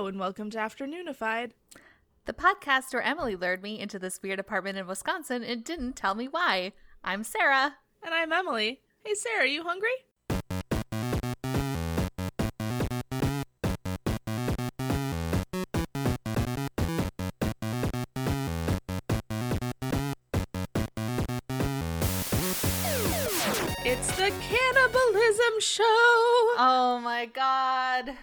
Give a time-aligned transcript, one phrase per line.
[0.00, 1.50] Hello, and welcome to Afternoonified.
[2.24, 6.14] The podcast where Emily lured me into this weird apartment in Wisconsin and didn't tell
[6.14, 6.72] me why.
[7.04, 7.74] I'm Sarah.
[8.02, 8.80] And I'm Emily.
[9.04, 9.90] Hey, Sarah, are you hungry?
[23.84, 25.84] It's the cannibalism show.
[26.56, 28.16] Oh my god.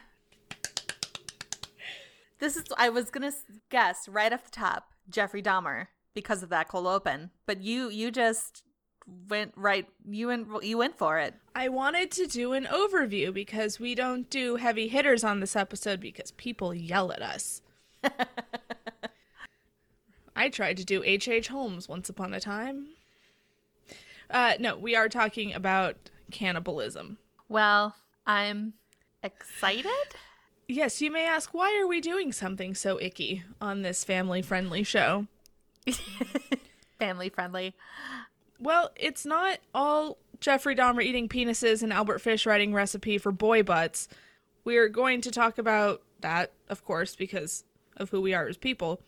[2.40, 3.32] This is, I was gonna
[3.70, 8.12] guess right off the top, Jeffrey Dahmer because of that cold open, but you, you
[8.12, 8.64] just
[9.30, 11.34] went right, you went, you went for it.
[11.56, 16.00] I wanted to do an overview because we don't do heavy hitters on this episode
[16.00, 17.62] because people yell at us.
[20.36, 21.28] I tried to do H.H.
[21.28, 21.48] H.
[21.48, 22.90] Holmes once upon a time.
[24.30, 27.18] Uh, no, we are talking about cannibalism.
[27.50, 27.96] Well,
[28.26, 28.74] I'm
[29.24, 29.90] excited.
[30.68, 34.84] Yes, you may ask, why are we doing something so icky on this family friendly
[34.84, 35.28] show?
[37.00, 37.74] Family friendly.
[38.60, 43.64] Well, it's not all Jeffrey Dahmer eating penises and Albert Fish writing recipe for boy
[43.64, 44.10] butts.
[44.66, 47.64] We're going to talk about that, of course, because
[47.96, 49.00] of who we are as people.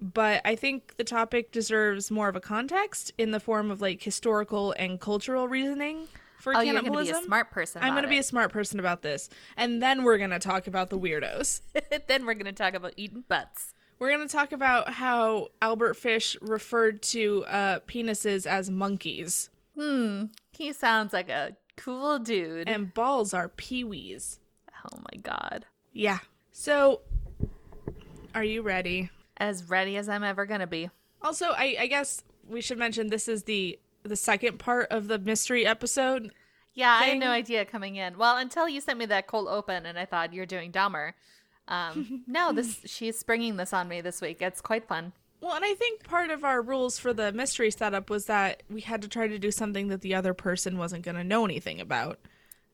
[0.00, 4.02] But I think the topic deserves more of a context in the form of like
[4.02, 6.08] historical and cultural reasoning
[6.40, 7.82] for Oh, you're gonna be a smart person.
[7.82, 9.28] I'm going going to be a smart person about this.
[9.56, 11.60] And then we're going to talk about the weirdos.
[12.06, 13.74] then we're gonna talk about eating butts.
[13.98, 19.50] We're going to talk about how Albert Fish referred to uh, penises as monkeys.
[19.76, 20.26] Hmm.
[20.52, 22.66] He sounds like a cool dude.
[22.66, 24.38] And balls are peewees.
[24.90, 25.66] oh my god.
[25.92, 26.20] Yeah.
[26.52, 27.02] So,
[28.34, 29.10] are you ready?
[29.36, 30.88] As ready as I'm ever gonna be.
[31.20, 35.18] Also, I, I guess we should mention this is the the second part of the
[35.18, 36.30] mystery episode.
[36.74, 38.16] Yeah, I had no idea coming in.
[38.16, 41.12] Well, until you sent me that cold open, and I thought you're doing Dahmer.
[41.68, 44.40] Um, no, this she's springing this on me this week.
[44.40, 45.12] It's quite fun.
[45.40, 48.82] Well, and I think part of our rules for the mystery setup was that we
[48.82, 51.80] had to try to do something that the other person wasn't going to know anything
[51.80, 52.18] about.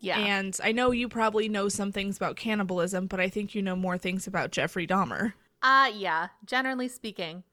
[0.00, 3.62] Yeah, And I know you probably know some things about cannibalism, but I think you
[3.62, 5.32] know more things about Jeffrey Dahmer.
[5.62, 6.28] uh yeah.
[6.44, 7.44] Generally speaking,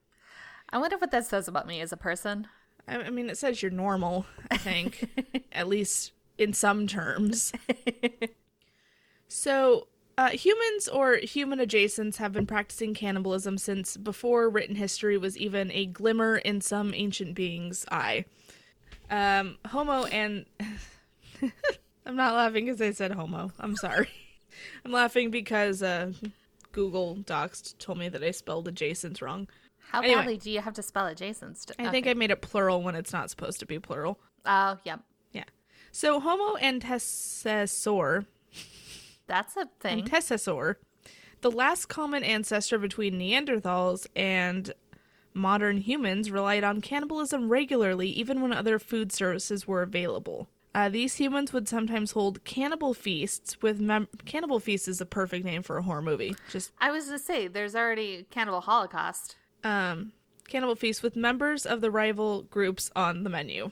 [0.70, 2.48] I wonder what that says about me as a person.
[2.88, 5.10] I, I mean, it says you're normal, I think,
[5.52, 7.54] at least in some terms.
[9.36, 15.36] So, uh, humans or human adjacents have been practicing cannibalism since before written history was
[15.40, 18.26] even a glimmer in some ancient being's eye.
[19.10, 20.46] Um, homo and.
[22.06, 23.52] I'm not laughing because I said homo.
[23.60, 24.10] I'm sorry.
[24.86, 26.12] I'm laughing because uh,
[26.74, 29.48] Google Docs told me that I spelled adjacent wrong.
[29.94, 30.16] How Anyway.
[30.22, 31.56] badly do you have to spell adjacent?
[31.58, 34.20] St- I think I made it plural when it's not supposed to be plural.
[34.44, 35.02] Oh, yep.
[35.32, 35.44] Yeah.
[35.92, 38.26] So Homo antecessor,
[39.28, 40.04] That's a thing.
[40.06, 40.76] antecessor,
[41.42, 44.74] the last common ancestor between Neanderthals and
[45.36, 50.48] modern humans, relied on cannibalism regularly, even when other food services were available.
[50.76, 55.46] Uh, these humans would sometimes hold cannibal feasts with mem- cannibal feast is a perfect
[55.46, 56.36] name for a horror movie.
[56.50, 59.36] Just I was to say, there's already Cannibal Holocaust.
[59.64, 60.12] Um,
[60.48, 63.72] cannibal feast with members of the rival groups on the menu.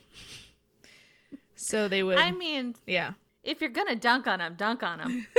[1.56, 3.14] So they would, I mean, yeah.
[3.44, 5.28] if you're gonna dunk on them, dunk on them.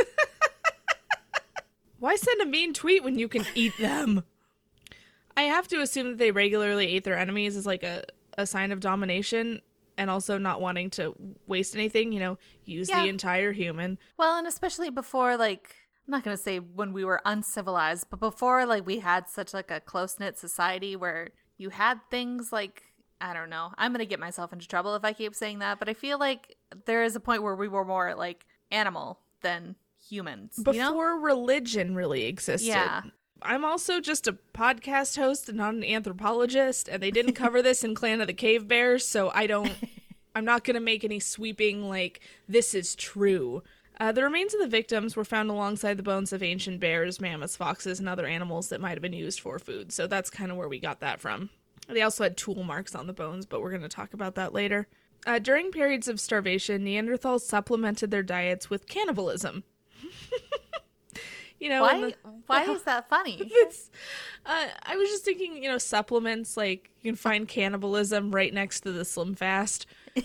[1.99, 4.25] Why send a mean tweet when you can eat them?
[5.37, 8.05] I have to assume that they regularly ate their enemies as like a,
[8.37, 9.61] a sign of domination
[9.97, 11.15] and also not wanting to
[11.47, 13.03] waste anything, you know, use Yeah.
[13.03, 13.99] the entire human.
[14.17, 15.77] Well, and especially before like
[16.07, 19.55] I'm not going to say when we were uncivilized, but before like we had such
[19.55, 22.83] like a close-knit society where you had things like
[23.21, 23.71] I don't know.
[23.79, 26.19] I'm going to get myself into trouble if I keep saying that, but I feel
[26.19, 29.77] like there is a point where we were more like animal than
[30.09, 31.21] humans, Before you know?
[31.21, 32.67] religion really existed.
[32.67, 33.03] Yeah.
[33.41, 37.85] I'm also just a podcast host and not an anthropologist, and they didn't cover this
[37.85, 39.73] in Clan of the Cave Bears, so I don't.
[40.35, 43.63] I'm not going to make any sweeping, like, this is true.
[44.01, 47.57] Uh, the remains of the victims were found alongside the bones of ancient bears, mammoths,
[47.57, 50.57] foxes, and other animals that might have been used for food, so that's kind of
[50.57, 51.51] where we got that from.
[51.89, 54.53] They also had tool marks on the bones, but we're going to talk about that
[54.55, 54.89] later.
[55.27, 59.63] Uh, during periods of starvation, Neanderthals supplemented their diets with cannibalism.
[61.61, 62.15] you know, Why the-
[62.47, 63.37] why is that funny?
[63.41, 63.91] it's,
[64.47, 68.81] uh, I was just thinking, you know, supplements like you can find cannibalism right next
[68.81, 69.87] to the Slim Fast.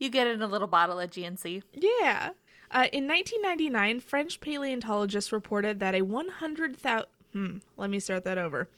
[0.00, 1.62] you get it in a little bottle of GNC.
[1.74, 2.30] Yeah.
[2.72, 7.06] Uh, in 1999, French paleontologists reported that a 100,000.
[7.32, 8.68] Hmm, let me start that over.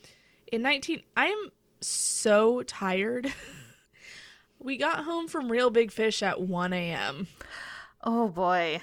[0.50, 1.02] In 19.
[1.16, 3.32] I am so tired.
[4.58, 7.28] we got home from Reel Big Fish at 1 a.m.
[8.02, 8.82] Oh boy.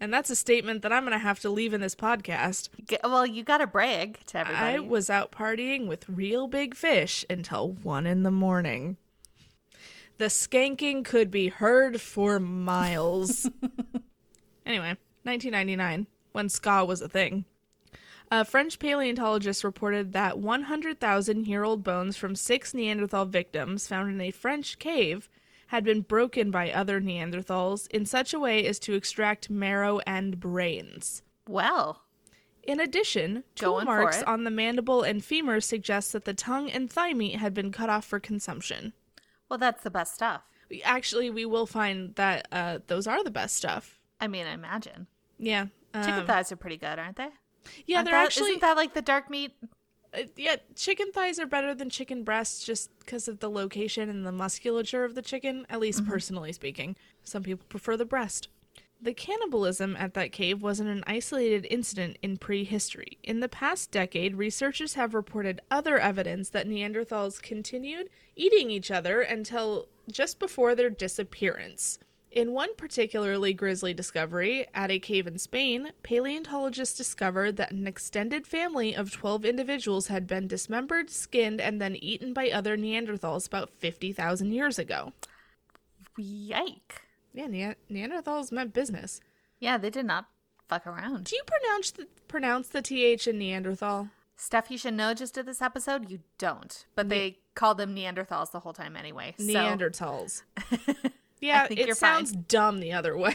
[0.00, 2.70] And that's a statement that I'm going to have to leave in this podcast.
[3.04, 4.76] Well, you got to brag to everybody.
[4.76, 8.96] I was out partying with Reel Big Fish until one in the morning.
[10.22, 13.50] The skanking could be heard for miles.
[14.64, 17.44] anyway, 1999, when ska was a thing.
[18.30, 24.20] A French paleontologist reported that 100,000 year old bones from six Neanderthal victims found in
[24.20, 25.28] a French cave
[25.66, 30.38] had been broken by other Neanderthals in such a way as to extract marrow and
[30.38, 31.22] brains.
[31.48, 32.04] well,
[32.62, 37.12] In addition, tool marks on the mandible and femur suggest that the tongue and thigh
[37.12, 38.92] meat had been cut off for consumption.
[39.52, 40.40] Well, that's the best stuff.
[40.70, 44.00] We- Actually, we will find that uh, those are the best stuff.
[44.18, 45.08] I mean, I imagine
[45.38, 45.66] Yeah.
[45.94, 47.28] chicken um, thighs are pretty good, aren't they?
[47.84, 48.48] Yeah, Aren't they're that- actually.
[48.52, 49.52] Isn't that like the dark meat?
[50.14, 54.24] uh, yeah, chicken thighs are better than chicken breasts just because of the location and
[54.26, 56.96] the musculature of the chicken, at least personally speaking.
[57.22, 58.48] Some people prefer the breast.
[59.02, 63.18] The cannibalism at that cave wasn't an isolated incident in prehistory.
[63.24, 69.20] In the past decade, researchers have reported other evidence that Neanderthals continued eating each other
[69.20, 71.98] until just before their disappearance.
[72.30, 78.46] In one particularly grisly discovery at a cave in Spain, paleontologists discovered that an extended
[78.46, 83.70] family of 12 individuals had been dismembered, skinned, and then eaten by other Neanderthals about
[83.78, 85.12] 50,000 years ago.
[86.16, 87.02] Yike!
[87.32, 89.20] Yeah, ne- Neanderthals meant business.
[89.58, 90.26] Yeah, they did not
[90.68, 91.24] fuck around.
[91.24, 94.08] Do you pronounce the, pronounce the th in Neanderthal?
[94.36, 96.84] Stuff you should know just at this episode, you don't.
[96.94, 99.34] But they call them Neanderthals the whole time anyway.
[99.38, 100.42] So Neanderthals.
[101.42, 102.24] Yeah, it you're fine.
[102.24, 103.34] sounds dumb the other way.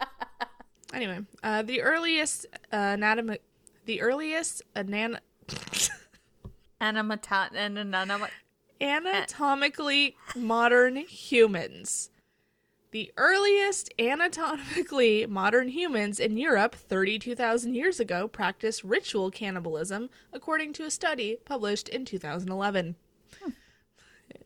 [0.94, 3.38] anyway, uh, the earliest uh, anatomy,
[3.86, 5.18] the earliest anan-
[6.80, 8.30] anama-
[8.80, 12.10] anatomically modern humans.
[12.90, 20.84] The earliest anatomically modern humans in Europe 32,000 years ago practiced ritual cannibalism, according to
[20.84, 22.96] a study published in 2011.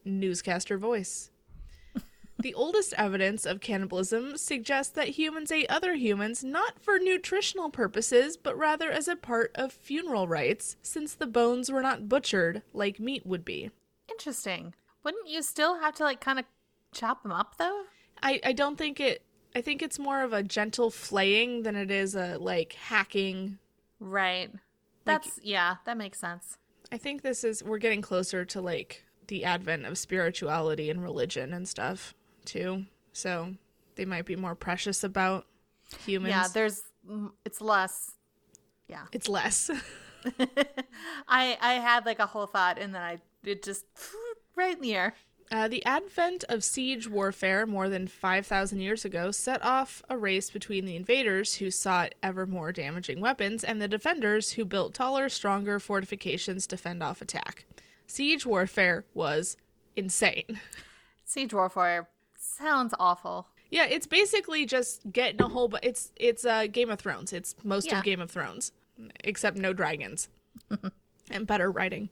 [0.04, 1.30] Newscaster voice.
[2.40, 8.36] The oldest evidence of cannibalism suggests that humans ate other humans not for nutritional purposes,
[8.36, 12.98] but rather as a part of funeral rites, since the bones were not butchered like
[12.98, 13.70] meat would be.
[14.10, 14.74] Interesting.
[15.04, 16.46] Wouldn't you still have to like kind of
[16.92, 17.84] chop them up though?
[18.22, 19.22] I, I don't think it
[19.54, 23.58] I think it's more of a gentle flaying than it is a like hacking.
[24.00, 24.50] Right.
[25.04, 26.58] That's yeah, that makes sense.
[26.90, 31.52] I think this is we're getting closer to like the advent of spirituality and religion
[31.52, 32.14] and stuff
[32.44, 32.86] too.
[33.12, 33.54] So
[33.96, 35.46] they might be more precious about
[36.04, 36.30] humans.
[36.30, 36.82] Yeah, there's
[37.44, 38.12] it's less.
[38.88, 39.04] Yeah.
[39.12, 39.70] it's less.
[41.28, 43.84] I I had like a whole thought and then I it just
[44.56, 45.14] right in the air.
[45.52, 50.48] Uh, the advent of siege warfare more than 5,000 years ago set off a race
[50.50, 55.28] between the invaders who sought ever more damaging weapons and the defenders who built taller,
[55.28, 57.66] stronger fortifications to fend off attack.
[58.06, 59.58] Siege warfare was
[59.94, 60.58] insane.
[61.26, 62.08] Siege warfare
[62.38, 63.46] sounds awful.
[63.70, 67.32] Yeah, it's basically just getting a whole but it's it's uh, Game of Thrones.
[67.32, 67.98] It's most Yeah.
[67.98, 68.72] of Game of Thrones
[69.22, 70.28] except no dragons
[71.30, 72.08] and better writing.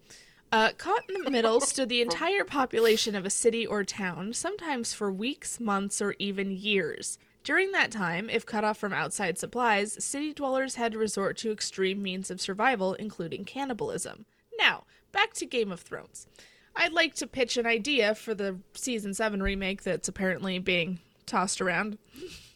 [0.52, 4.93] Uh, caught in the middle stood the entire population of a city or town, sometimes
[4.93, 7.19] for weeks, months, or even years.
[7.44, 11.52] During that time, if cut off from outside supplies, city dwellers had to resort to
[11.52, 14.27] extreme means of survival, including cannibalism.
[14.58, 16.27] Now, back to Game of Thrones.
[16.77, 21.60] I'd like to pitch an idea for the season 7 remake that's apparently being tossed
[21.60, 21.98] around.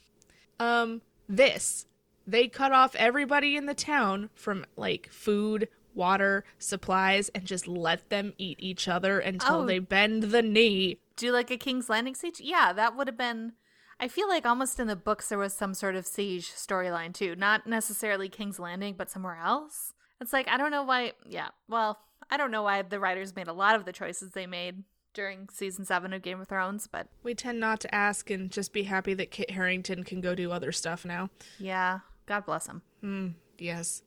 [0.60, 1.86] um, this.
[2.26, 8.08] They cut off everybody in the town from like food, water, supplies, and just let
[8.10, 9.66] them eat each other until Oh.
[9.66, 10.98] they bend the knee.
[11.16, 12.40] Do like a King's Landing siege?
[12.40, 13.52] Yeah, that would have been.
[14.00, 17.36] I feel like almost in the books there was some sort of siege storyline too.
[17.36, 19.92] Not necessarily King's Landing, but somewhere else.
[20.20, 21.12] It's like, I don't know why.
[21.24, 21.98] Yeah, well,
[22.30, 24.82] I don't know why the writers made a lot of the choices they made
[25.12, 28.72] during season seven of Game of Thrones, but We tend not to ask and just
[28.72, 31.30] be happy that Kit Harington can go do other stuff now.
[31.58, 32.82] yeah, God bless them.
[33.00, 34.02] Hmm, yes.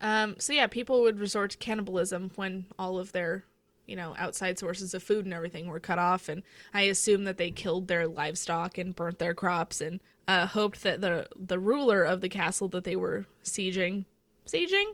[0.00, 3.44] Um, so yeah, people would resort to cannibalism when all of their,
[3.86, 6.42] you know, outside sources of food and everything were cut off, and
[6.74, 11.00] I assume that they killed their livestock and burnt their crops, and uh, hoped that
[11.00, 14.04] the the ruler of the castle that they were sieging,
[14.46, 14.92] sieging,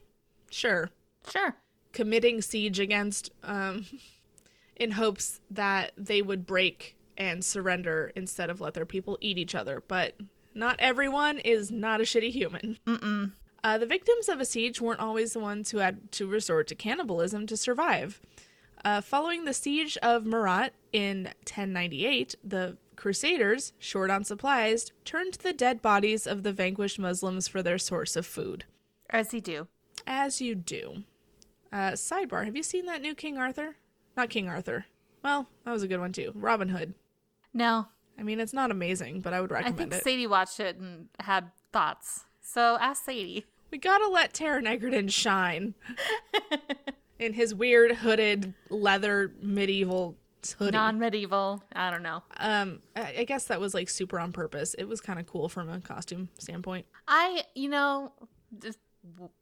[0.51, 0.91] sure,
[1.29, 1.57] Sure.
[1.93, 3.87] committing siege against, um,
[4.77, 9.55] in hopes that they would break and surrender instead of let their people eat each
[9.55, 9.83] other.
[9.87, 10.15] But
[10.55, 12.79] not everyone is not a shitty human.
[12.87, 13.33] Mm-mm.
[13.65, 16.75] Uh, the victims of a siege weren't always the ones who had to resort to
[16.75, 18.21] cannibalism to survive.
[18.85, 25.43] Uh, following the siege of Murat in 1098, the Crusaders, short on supplies, turned to
[25.43, 28.65] the dead bodies of the vanquished Muslims for their source of food.
[29.11, 29.69] As you do.
[30.07, 31.05] As you do.
[31.73, 33.77] Uh, sidebar: Have you seen that new King Arthur?
[34.17, 34.87] Not King Arthur.
[35.25, 36.33] Well, that was a good one too.
[36.35, 36.95] Robin Hood.
[37.55, 37.87] No.
[38.19, 39.83] I mean, it's not amazing, but I would recommend it.
[39.83, 40.05] I think it.
[40.05, 42.25] Sadie watched it and had thoughts.
[42.43, 43.45] So ask Sadie.
[43.71, 45.75] we gotta let Taron Egerton shine
[47.19, 50.17] in his weird hooded leather medieval
[50.59, 50.73] hoodie.
[50.73, 51.63] Non medieval.
[51.75, 52.23] I don't know.
[52.39, 54.75] um, I I guess that was like super on purpose.
[54.75, 56.87] It was kind of cool from a costume standpoint.
[57.09, 58.13] I, you know,
[58.61, 58.79] just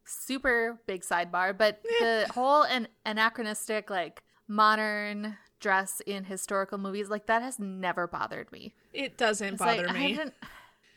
[0.05, 7.25] super big sidebar, but the whole an- anachronistic, like modern dress in historical movies, like
[7.27, 8.73] that has never bothered me.
[8.93, 10.13] It doesn't It's bother like, I me.
[10.15, 10.33] didn't-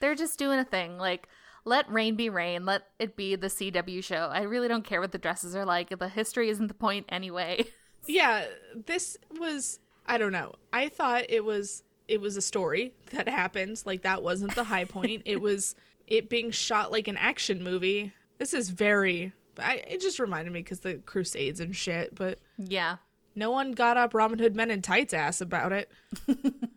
[0.00, 0.98] they're just doing a thing.
[0.98, 1.28] Like,
[1.64, 2.66] let rain be rain.
[2.66, 4.30] Let it be the CW show.
[4.32, 5.96] I really don't care what the dresses are like.
[5.98, 7.66] The history isn't the point anyway.
[8.06, 8.44] yeah
[8.86, 13.82] this was i don't know i thought it was it was a story that happened
[13.84, 15.74] like that wasn't the high point it was
[16.06, 20.60] it being shot like an action movie this is very I, it just reminded me
[20.60, 22.96] because the crusades and shit but yeah.
[23.36, 25.90] no one got up robin hood men in tights ass about it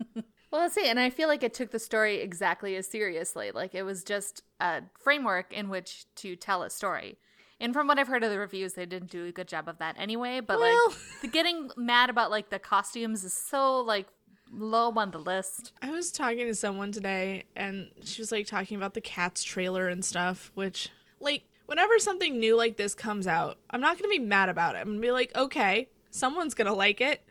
[0.52, 0.88] Well, let's see.
[0.88, 3.52] And I feel like it took the story exactly as seriously.
[3.52, 7.18] Like it was just a framework in which to tell a story.
[7.60, 9.80] And from what I've heard of the reviews, they didn't do a good job of
[9.80, 10.40] that anyway.
[10.40, 14.08] But Well- like the getting mad about like the costumes is so like
[14.50, 15.74] low on the list.
[15.82, 19.90] i was talking to someone today and she was like talking about the cats trailer
[19.90, 20.88] and stuff which
[21.20, 24.78] like whenever something new like this comes out i'm not gonna be mad about it
[24.78, 27.22] i'm gonna be like okay someone's gonna like it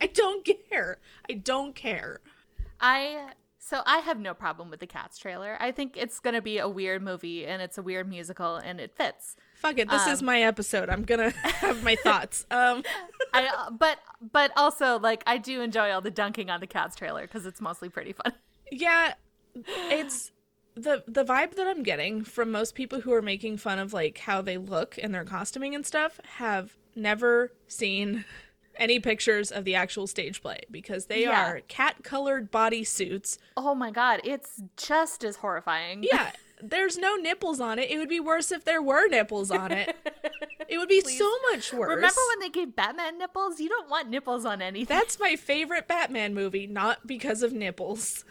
[0.00, 0.98] I don't care.
[1.28, 2.20] I don't care.
[2.80, 5.56] I so I have no problem with the Cats trailer.
[5.60, 8.94] I think it's gonna be a weird movie and it's a weird musical and it
[8.94, 9.36] fits.
[9.54, 9.88] Fuck it.
[9.88, 10.90] This is Um, my episode.
[10.90, 12.44] I'm gonna have my thoughts.
[12.50, 12.82] Um,
[13.32, 13.98] I but
[14.32, 17.60] but also like I do enjoy all the dunking on the Cats trailer because it's
[17.60, 18.32] mostly pretty fun.
[18.70, 19.14] yeah,
[19.54, 20.32] it's
[20.74, 24.18] the the vibe that I'm getting from most people who are making fun of like
[24.18, 28.24] how they look and their costuming and stuff have never seen
[28.76, 31.46] any pictures of the actual stage play because they Yeah.
[31.50, 33.38] are cat colored bodysuits.
[33.56, 36.02] Oh my god, it's just as horrifying.
[36.02, 36.32] Yeah.
[36.64, 37.90] There's no nipples on it.
[37.90, 39.96] It would be worse if there were nipples on it.
[40.68, 41.88] It would be so much worse.
[41.92, 43.58] Remember when they gave Batman nipples?
[43.58, 44.86] You don't want nipples on anything.
[44.96, 48.24] That's my favorite Batman movie, not because of nipples.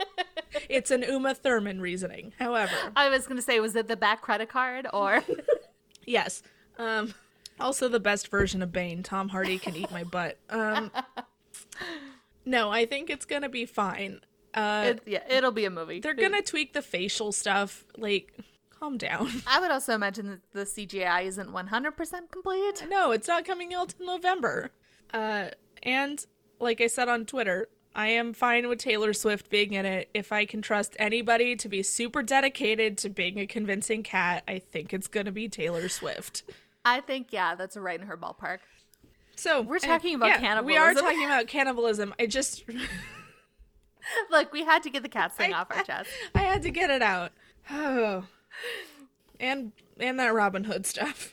[0.68, 2.32] it's an Uma Thurman reasoning.
[2.40, 5.22] However, I was gonna say, was it the back credit card or?
[6.04, 6.42] yes.
[6.76, 7.14] Um,
[7.60, 9.02] also, the best version of Bane.
[9.02, 10.38] Tom Hardy can eat my butt.
[10.50, 10.90] Um,
[12.44, 14.20] no, I think it's gonna be fine.
[14.54, 16.00] Uh, it, yeah, it'll be a movie.
[16.00, 17.84] they're gonna tweak the facial stuff.
[17.96, 18.32] Like,
[18.70, 19.30] calm down.
[19.46, 22.84] I would also imagine that the CGI isn't 100% complete.
[22.88, 24.70] No, it's not coming out till November.
[25.12, 25.48] Uh,
[25.82, 26.24] and
[26.60, 30.10] like I said on Twitter, I am fine with Taylor Swift being in it.
[30.14, 34.58] If I can trust anybody to be super dedicated to being a convincing cat, I
[34.58, 36.42] think it's gonna be Taylor Swift.
[36.84, 38.58] I think yeah, that's right in her ballpark.
[39.36, 40.66] So We're talking about cannibalism.
[40.66, 42.14] We are talking about cannibalism.
[42.20, 42.64] I just
[44.30, 46.10] Look, we had to get the cat thing I- off our chest.
[46.34, 47.32] I had to get it out.
[47.70, 48.24] Oh.
[49.40, 51.32] And and that Robin Hood stuff.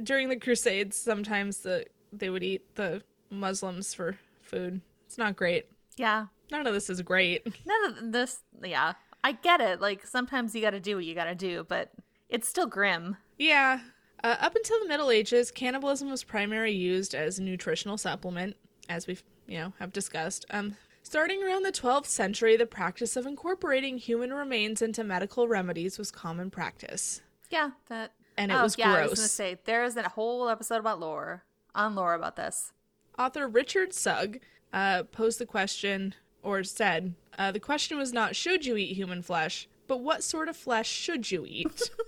[0.00, 4.80] During the Crusades, sometimes the they would eat the Muslims for food.
[5.06, 5.66] It's not great.
[5.96, 7.44] Yeah, None of this is great.
[7.66, 8.42] none of this.
[8.62, 8.92] Yeah,
[9.24, 9.80] I get it.
[9.80, 11.90] Like sometimes you got to do what you got to do, but
[12.28, 13.16] it's still grim.
[13.38, 13.80] Yeah.
[14.22, 18.56] Uh, up until the Middle Ages, cannibalism was primarily used as a nutritional supplement,
[18.88, 20.44] as we've you know have discussed.
[20.50, 25.98] Um, starting around the 12th century, the practice of incorporating human remains into medical remedies
[25.98, 27.22] was common practice.
[27.50, 28.12] Yeah, that.
[28.36, 31.00] And it oh, was yeah, I was gonna say there is a whole episode about
[31.00, 31.44] lore
[31.74, 32.72] on lore about this.
[33.18, 34.40] Author Richard Sugg
[34.72, 39.22] uh, posed the question, or said, uh, the question was not should you eat human
[39.22, 41.90] flesh, but what sort of flesh should you eat?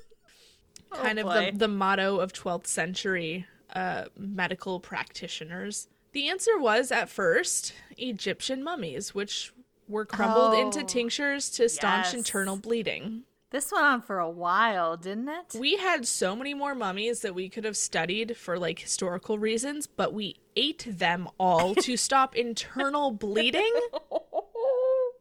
[0.93, 1.51] kind of Oh, boy.
[1.53, 5.89] the, the motto of 12th century uh, medical practitioners.
[6.13, 9.53] The answer was, at first, Egyptian mummies, which
[9.89, 12.15] were crumbled into Oh, tinctures to staunch yes.
[12.15, 13.25] internal bleeding.
[13.51, 15.57] This went on for a while, didn't it?
[15.59, 19.87] We had so many more mummies that we could have studied for like historical reasons,
[19.87, 23.73] but we ate them all to stop internal bleeding.
[24.13, 25.13] oh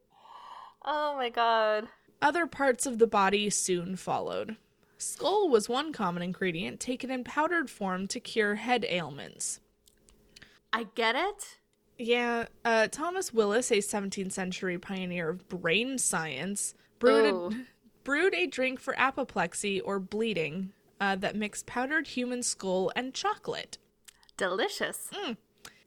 [1.16, 1.88] my god.
[2.22, 4.58] Other parts of the body soon followed.
[4.98, 9.60] Skull was one common ingredient taken in powdered form to cure head ailments.
[10.74, 11.58] I get it.
[11.98, 17.52] Yeah, uh, Thomas Willis, a 17th century pioneer of brain science, brewed Oh.
[17.52, 17.66] a,
[18.04, 23.78] brewed a drink for apoplexy or bleeding uh, that mixed powdered human skull and chocolate.
[24.36, 25.10] Delicious.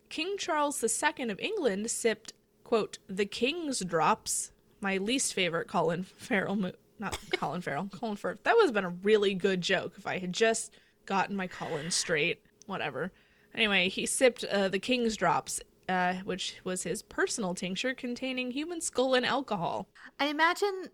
[0.08, 2.32] King Charles II of England sipped,
[2.64, 4.50] quote, the King's Drops,
[4.80, 8.42] my least favorite Colin Farrell mo- not Colin Farrell, Colin Firth.
[8.44, 10.74] That would have been a really good joke if I had just
[11.06, 12.42] gotten my Colin straight.
[12.66, 13.10] Whatever.
[13.54, 18.80] Anyway, he sipped uh, the King's Drops, uh, which was his personal tincture containing human
[18.80, 19.88] skull and alcohol.
[20.20, 20.90] I imagine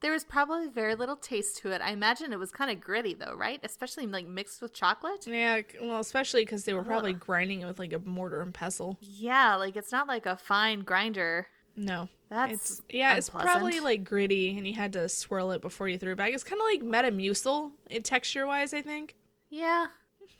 [0.00, 1.80] there was probably very little taste to it.
[1.80, 3.60] I imagine it was kind of gritty though, right?
[3.62, 5.26] Especially like mixed with chocolate.
[5.26, 8.98] Yeah, well, especially because they were probably grinding it with like a mortar and pestle.
[9.00, 11.46] Yeah, like it's not like a fine grinder.
[11.74, 15.88] No, That's it's yeah, it's probably like gritty, and you had to swirl it before
[15.88, 16.32] you threw it back.
[16.32, 19.16] It's kind of like Metamucil, it texture wise, I think.
[19.48, 19.86] Yeah,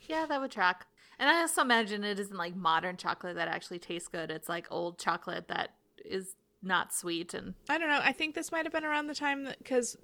[0.07, 0.85] yeah, that would track.
[1.19, 4.31] And I also imagine it isn't like modern chocolate that actually tastes good.
[4.31, 5.73] It's like old chocolate that
[6.03, 7.99] is not sweet and I don't know.
[8.01, 9.97] I think this might have been around the time that because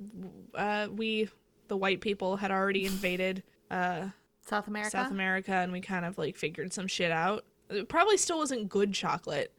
[0.56, 1.30] uh, we,
[1.68, 4.10] the white people, had already invaded uh,
[4.46, 4.92] South America.
[4.92, 7.46] South America, and we kind of like figured some shit out.
[7.70, 9.54] It probably still wasn't good chocolate.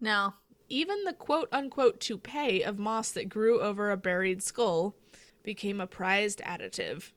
[0.00, 0.34] No,
[0.72, 4.94] Even the quote unquote toupee of moss that grew over a buried skull
[5.42, 7.10] became a prized additive.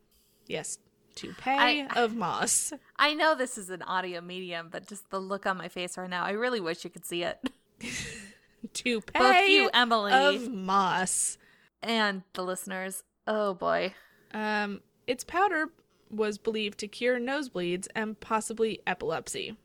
[0.45, 0.77] Yes,
[1.15, 2.73] toupee I- of moss.
[2.99, 6.09] I know this is an audio medium, but just the look on my face right
[6.09, 7.39] now, I really wish you could see it.
[8.73, 11.37] Toupee Both you, Emily, of moss.
[11.81, 13.03] and the listeners.
[13.25, 13.93] Oh boy.
[14.33, 15.67] Um, its powder
[16.11, 19.55] was believed to cure nosebleeds and possibly epilepsy.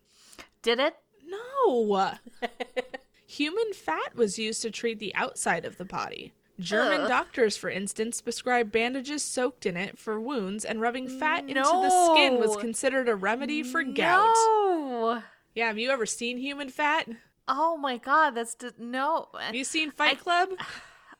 [0.62, 0.94] Did it?
[1.26, 2.12] No!
[3.30, 6.32] Human fat was used to treat the outside of the body.
[6.58, 7.08] German Ugh.
[7.08, 12.06] doctors, for instance, prescribed bandages soaked in it for wounds, and rubbing fat into the
[12.06, 14.34] skin was considered a remedy for gout.
[14.34, 15.22] No.
[15.54, 17.06] Yeah, have you ever seen human fat?
[17.46, 19.28] Oh my god, that's d- no.
[19.38, 20.50] Have you seen Fight Club?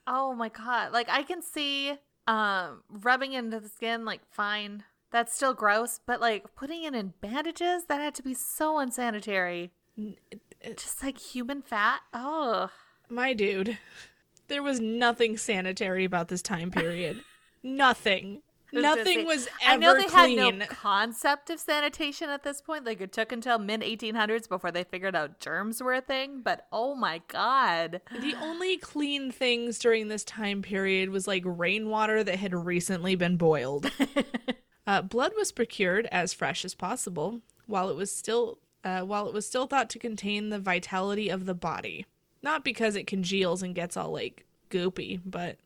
[0.07, 0.93] Oh my god.
[0.93, 1.93] Like I can see
[2.27, 4.83] um rubbing into the skin like fine.
[5.13, 9.71] That's still gross, but like putting it in bandages, that had to be so unsanitary.
[10.65, 12.01] Just like human fat.
[12.13, 12.71] Oh.
[13.09, 13.79] My dude,
[14.49, 17.23] there was nothing sanitary about this time period.
[17.63, 18.43] nothing.
[18.73, 20.39] Was Nothing say, was ever I know they clean.
[20.39, 22.87] had no concept of sanitation at this point.
[22.87, 26.43] Like it took until mid 1800s before they figured out germs were a thing.
[26.45, 32.23] But oh my god, The only clean things during this time period was like rainwater
[32.23, 33.91] that had recently been boiled.
[34.87, 39.35] uh, blood was procured as fresh as possible, while it was still uh, while it
[39.35, 42.07] was still thought to contain the vitality of the body.
[42.43, 45.59] Not because it congeals and gets all like goopy, but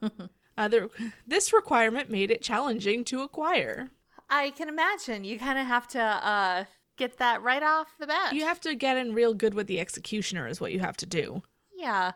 [0.56, 0.88] uh, there,
[1.26, 3.88] this requirement made it challenging to acquire.
[4.28, 6.64] I can imagine you kind of have to uh
[6.96, 8.34] get that right off the bat.
[8.34, 11.06] You have to get in real good with the executioner, is what you have to
[11.06, 11.42] do.
[11.76, 12.12] yeah.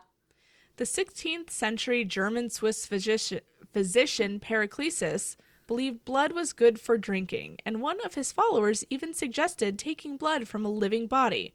[0.77, 3.39] The 16th century German Swiss physician,
[3.71, 9.77] physician Paracelsus believed blood was good for drinking, and one of his followers even suggested
[9.79, 11.53] taking blood from a living body.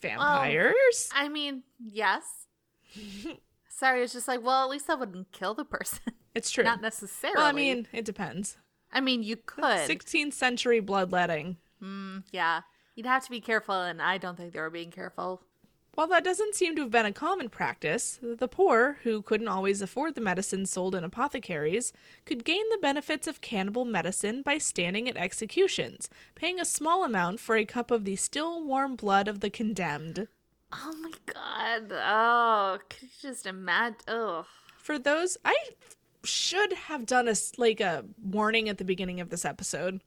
[0.00, 1.08] Vampires?
[1.14, 2.46] Um, I mean, yes.
[3.68, 6.00] Sorry, it's just like, well, at least that wouldn't kill the person.
[6.34, 6.64] it's true.
[6.64, 7.38] Not necessarily.
[7.38, 8.58] well, I mean, it depends.
[8.92, 9.64] I mean, you could.
[9.64, 11.56] 16th century bloodletting.
[11.80, 12.62] Hmm, yeah.
[12.94, 15.42] You'd have to be careful, and I don't think they were being careful.
[15.94, 19.82] While that doesn't seem to have been a common practice, the poor, who couldn't always
[19.82, 21.92] afford the medicine sold in apothecaries,
[22.24, 27.40] could gain the benefits of cannibal medicine by standing at executions, paying a small amount
[27.40, 30.28] for a cup of the still warm blood of the condemned.
[30.72, 31.92] Oh my god.
[31.92, 33.96] Oh, could you just imagine?
[34.08, 34.46] Oh.
[34.78, 35.54] For those, I
[36.24, 40.00] should have done a like a warning at the beginning of this episode.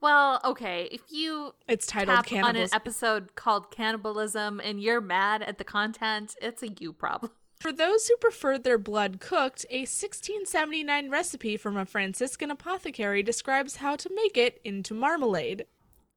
[0.00, 0.88] Well, okay.
[0.90, 5.64] If you It's titled tap on an episode called Cannibalism and you're mad at the
[5.64, 7.32] content, it's a you problem.
[7.60, 13.76] For those who preferred their blood cooked, a 1679 recipe from a Franciscan apothecary describes
[13.76, 15.66] how to make it into marmalade.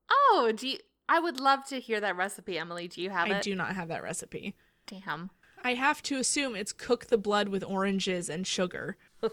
[0.09, 0.77] Oh, do you,
[1.09, 2.87] I would love to hear that recipe, Emily.
[2.87, 3.43] Do you have I it?
[3.43, 4.55] do not have that recipe.
[4.87, 5.31] Damn.
[5.65, 8.97] I have to assume it's cook the blood with oranges and sugar.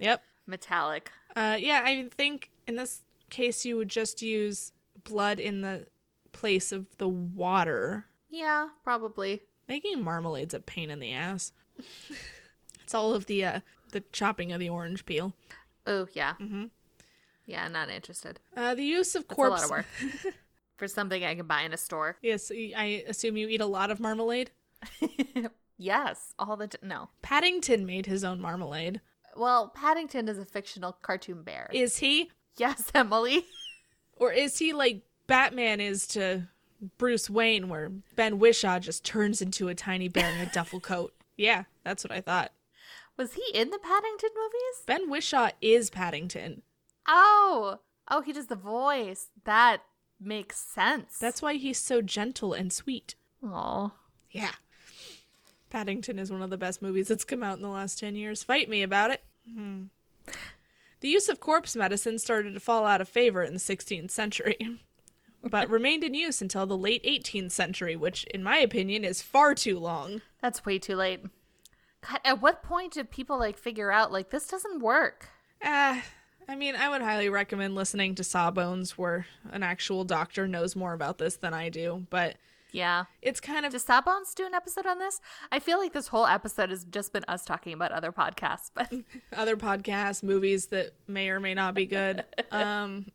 [0.00, 0.22] Yep.
[0.46, 1.10] Metallic.
[1.36, 4.72] Uh, yeah, I think in this case you would just use
[5.04, 5.86] blood in the
[6.32, 8.06] place of the water.
[8.28, 9.42] Yeah, probably.
[9.68, 11.52] Making marmalade's a pain in the ass.
[12.82, 13.60] it's all of the uh,
[13.92, 15.32] the chopping of the orange peel.
[15.86, 16.34] Oh, yeah.
[16.40, 16.64] Mm-hmm.
[17.46, 18.40] Yeah, not interested.
[18.56, 19.64] Uh, the use of That's corpse.
[19.64, 19.86] a lot of
[20.24, 20.34] work.
[20.76, 22.16] For something I can buy in a store.
[22.20, 24.50] Yes, I assume you eat a lot of marmalade.
[25.78, 27.10] yes, all the t- no.
[27.22, 29.00] Paddington made his own marmalade.
[29.36, 31.70] Well, Paddington is a fictional cartoon bear.
[31.72, 32.30] Is he?
[32.56, 33.46] Yes, Emily.
[34.16, 36.44] Or is he like Batman is to
[36.98, 41.12] Bruce Wayne, where Ben Whishaw just turns into a tiny bear in a duffel coat?
[41.36, 42.52] Yeah, that's what I thought.
[43.16, 44.82] Was he in the Paddington movies?
[44.86, 46.62] Ben Whishaw is Paddington.
[47.06, 47.78] Oh,
[48.10, 49.28] oh, he does the voice.
[49.44, 49.82] That
[50.20, 51.18] makes sense.
[51.18, 53.14] That's why he's so gentle and sweet.
[53.42, 53.92] oh,
[54.30, 54.52] Yeah.
[55.70, 58.44] Paddington is one of the best movies that's come out in the last 10 years.
[58.44, 59.22] Fight me about it.
[59.52, 59.84] Hmm.
[61.04, 64.56] The use of corpse medicine started to fall out of favor in the 16th century,
[65.42, 69.54] but remained in use until the late 18th century, which, in my opinion, is far
[69.54, 70.22] too long.
[70.40, 71.20] That's way too late.
[72.08, 75.28] God, at what point did people like figure out like this doesn't work?
[75.62, 76.00] Uh,
[76.48, 80.94] I mean, I would highly recommend listening to Sawbones, where an actual doctor knows more
[80.94, 82.36] about this than I do, but
[82.74, 83.04] Yeah.
[83.22, 85.20] it's kind of Does Sawbones do an episode on this?
[85.52, 88.92] I feel like this whole episode has just been us talking about other podcasts, but
[89.32, 92.24] other podcasts, movies that may or may not be good.
[92.50, 93.06] Um,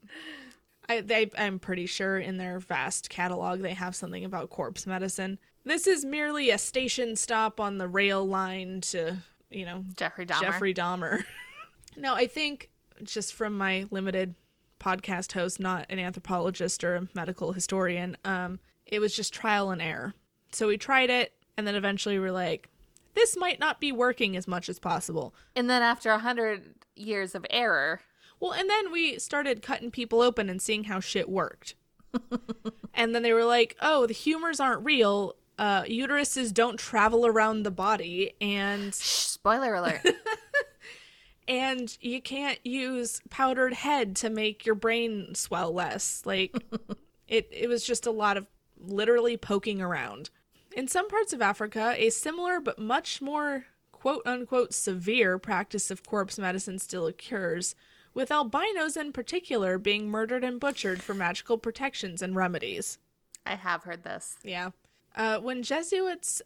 [0.89, 5.39] I they, I'm pretty sure in their vast catalog they have something about corpse medicine.
[5.63, 9.17] This is merely a station stop on the rail line to,
[9.49, 10.41] you know, Jeffrey Dahmer.
[10.41, 11.23] Jeffrey Dahmer.
[11.97, 12.69] no, I think
[13.03, 14.35] just from my limited
[14.79, 18.59] podcast host, not an anthropologist or a medical historian, um,
[18.91, 20.13] it was just trial and error.
[20.51, 22.69] So we tried it, and then eventually we're like,
[23.15, 25.33] this might not be working as much as possible.
[25.55, 28.01] And then after a hundred years of error,
[28.39, 31.75] Well, and then we started cutting people open and seeing how shit worked.
[32.93, 35.35] and then they were like, "Oh, the humors aren't real.
[35.57, 40.01] Uh, uteruses don't travel around the body, and shh, spoiler alert.
[41.49, 46.21] and you can't use powdered head to make your brain swell less.
[46.25, 46.55] Like,
[47.27, 48.47] it it was just a lot of
[48.79, 50.29] literally poking around.
[50.75, 56.05] In some parts of Africa, a similar but much more quote unquote severe practice of
[56.05, 57.75] corpse medicine still occurs,
[58.13, 62.97] with albinos in particular being murdered and butchered for magical protections and remedies.
[63.45, 64.37] I have heard this.
[64.43, 64.71] Yeah.
[65.15, 66.41] Uh, when Jesuits.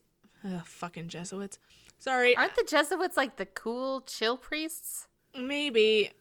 [0.45, 1.59] Ugh, fucking Jesuits.
[1.99, 2.35] Sorry.
[2.35, 5.07] Aren't the Jesuits like the cool chill priests?
[5.37, 6.11] Maybe.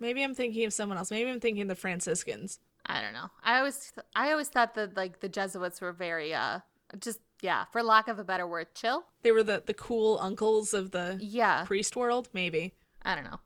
[0.00, 1.10] Maybe I'm thinking of someone else.
[1.10, 2.58] Maybe I'm thinking the Franciscans.
[2.86, 3.30] I don't know.
[3.42, 6.60] I always I always thought that like the Jesuits were very uh
[6.98, 9.04] just yeah, for lack of a better word, chill.
[9.22, 11.64] They were the, the cool uncles of the Yeah.
[11.64, 12.72] priest world, maybe.
[13.02, 13.40] I don't know.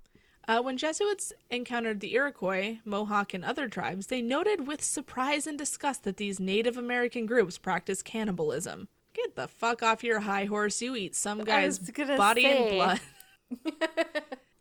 [0.46, 5.58] Uh, when Jesuits encountered the Iroquois, Mohawk, and other tribes, they noted with surprise and
[5.58, 8.88] disgust that these Native American groups practiced cannibalism.
[9.14, 10.80] Get the fuck off your high horse!
[10.80, 12.68] You eat some guy's body say.
[12.68, 13.00] and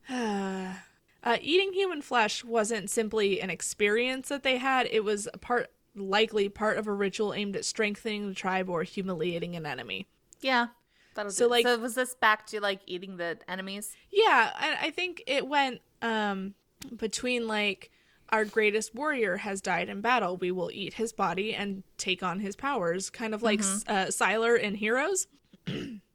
[0.09, 0.75] blood.
[1.27, 5.71] uh, eating human flesh wasn't simply an experience that they had; it was a part,
[5.95, 10.07] likely part of a ritual aimed at strengthening the tribe or humiliating an enemy.
[10.41, 10.67] Yeah.
[11.29, 13.95] So, like- so was this back to like eating the enemies?
[14.11, 16.53] Yeah, and I think it went um
[16.95, 17.91] between like
[18.29, 20.37] our greatest warrior has died in battle.
[20.37, 24.59] We will eat his body and take on his powers, kind of like uh, Sylar
[24.59, 25.27] in Heroes.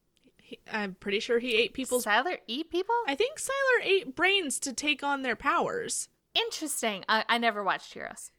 [0.53, 2.05] He- I'm pretty sure he ate people's.
[2.05, 2.95] Sylar eat people?
[3.07, 6.09] I think Sylar ate brains to take on their powers.
[6.35, 7.05] Interesting.
[7.09, 8.31] I, I never watched Heroes.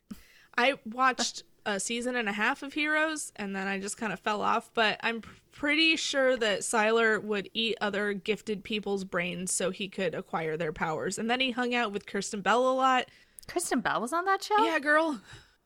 [0.56, 4.19] I watched a season and a half of Heroes and then I just kind of
[4.19, 5.21] fell off, but I'm
[5.52, 10.73] pretty sure that Sylar would eat other gifted people's brains so he could acquire their
[10.73, 11.17] powers.
[11.17, 13.06] And then he hung out with Kirsten Bell a lot.
[13.47, 14.63] Kristen Bell was on that show?
[14.63, 15.19] Yeah, girl.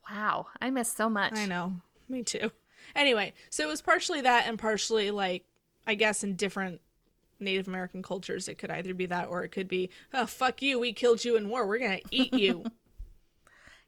[0.09, 0.47] Wow.
[0.61, 1.33] I miss so much.
[1.35, 1.73] I know.
[2.07, 2.51] Me too.
[2.95, 5.43] Anyway, so it was partially that and partially like
[5.87, 6.81] I guess in different
[7.39, 10.79] Native American cultures it could either be that or it could be, oh fuck you,
[10.79, 12.65] we killed you in war, we're gonna eat you.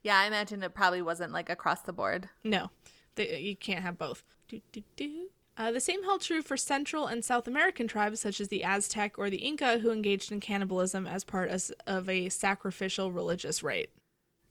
[0.01, 2.29] Yeah, I imagine it probably wasn't like across the board.
[2.43, 2.71] no.
[3.15, 4.23] They, you can't have both.
[4.47, 5.27] Do, do, do.
[5.57, 9.19] Uh, the same held true for Central and South American tribes such as the Aztec
[9.19, 13.89] or the Inca who engaged in cannibalism as part as, of a sacrificial religious rite.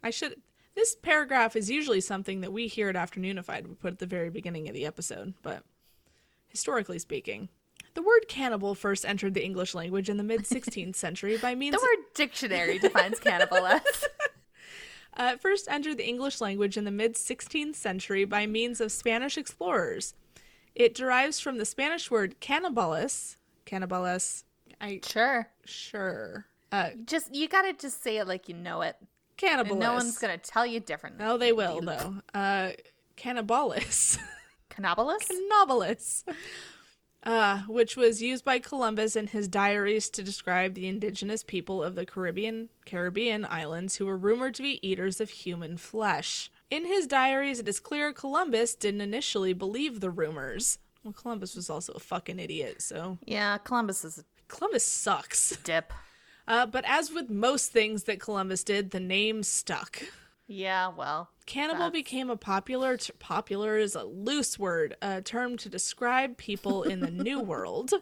[0.02, 0.37] I should
[0.74, 4.30] this paragraph is usually something that we here at Afternoonified would put at the very
[4.30, 5.64] beginning of the episode, but
[6.48, 7.48] historically speaking,
[7.94, 11.74] the word cannibal first entered the English language in the mid 16th century by means
[11.74, 13.82] of The word dictionary defines cannibal as.
[15.16, 19.37] uh, first entered the English language in the mid 16th century by means of Spanish
[19.37, 20.14] explorers.
[20.74, 23.37] It derives from the Spanish word cannibales.
[23.66, 24.44] Cannibales.
[24.80, 25.48] I Sure.
[25.64, 26.46] sure.
[26.70, 28.96] Uh, Just you gotta just say it like you know it.
[29.37, 29.70] cannibales.
[29.70, 31.24] And no one's gonna tell you differently.
[31.24, 32.14] No, they will though.
[32.32, 32.70] Uh,
[33.16, 34.18] cannibales.
[34.78, 35.18] Cannibalus?
[35.28, 36.24] Cannibalus.
[37.24, 41.96] Uh, which was used by Columbus in his diaries to describe the indigenous people of
[41.96, 46.48] the Caribbean Caribbean islands who were rumored to be eaters of human flesh.
[46.70, 50.78] In his diaries, it is clear Columbus didn't initially believe the rumors.
[51.02, 55.56] Well, Columbus was also a fucking idiot, so Yeah, Columbus is a Columbus sucks.
[55.64, 55.92] dip.
[56.46, 60.00] Uh, but as with most things that Columbus did, the name stuck.
[60.50, 61.28] Yeah, well.
[61.46, 66.38] Cannibal That's- became a popular t- popular is a loose word, a term to describe
[66.38, 67.92] people in the New World.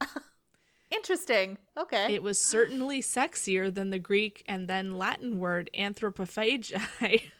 [0.90, 1.58] Interesting.
[1.76, 2.14] Okay.
[2.14, 6.80] It was certainly sexier than the Greek and then Latin word anthropophagi.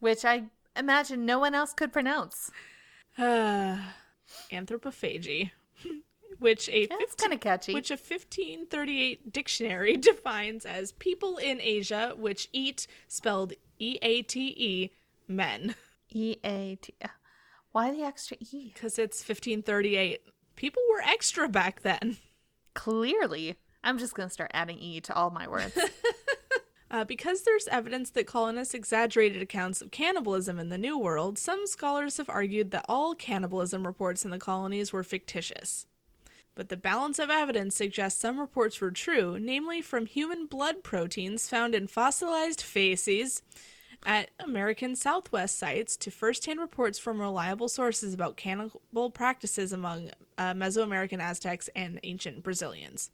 [0.00, 0.44] Which I
[0.76, 2.50] imagine no one else could pronounce.
[3.18, 3.78] Uh,
[4.52, 5.50] anthropophagy,
[6.42, 7.74] which a Yeah, it's 15 kind of catchy.
[7.74, 14.54] which a 1538 dictionary defines as people in Asia which eat spelled E A T
[14.56, 14.90] E
[15.28, 15.74] men
[16.10, 16.94] E A T.
[17.72, 18.70] Why the extra E?
[18.74, 20.20] because it's 1538.
[20.56, 22.18] People were extra back then.
[22.74, 23.56] Clearly.
[23.84, 25.76] I'm just going to start adding E to all my words.
[26.92, 31.66] Uh, because there's evidence that colonists exaggerated accounts of cannibalism in the New World, some
[31.66, 35.86] scholars have argued that all cannibalism reports in the colonies were fictitious.
[36.54, 41.48] But the balance of evidence suggests some reports were true, namely from human blood proteins
[41.48, 43.42] found in fossilized faces
[44.04, 50.52] at American Southwest sites to first-hand reports from reliable sources about cannibal practices among uh,
[50.52, 53.10] Mesoamerican Aztecs and ancient Brazilians.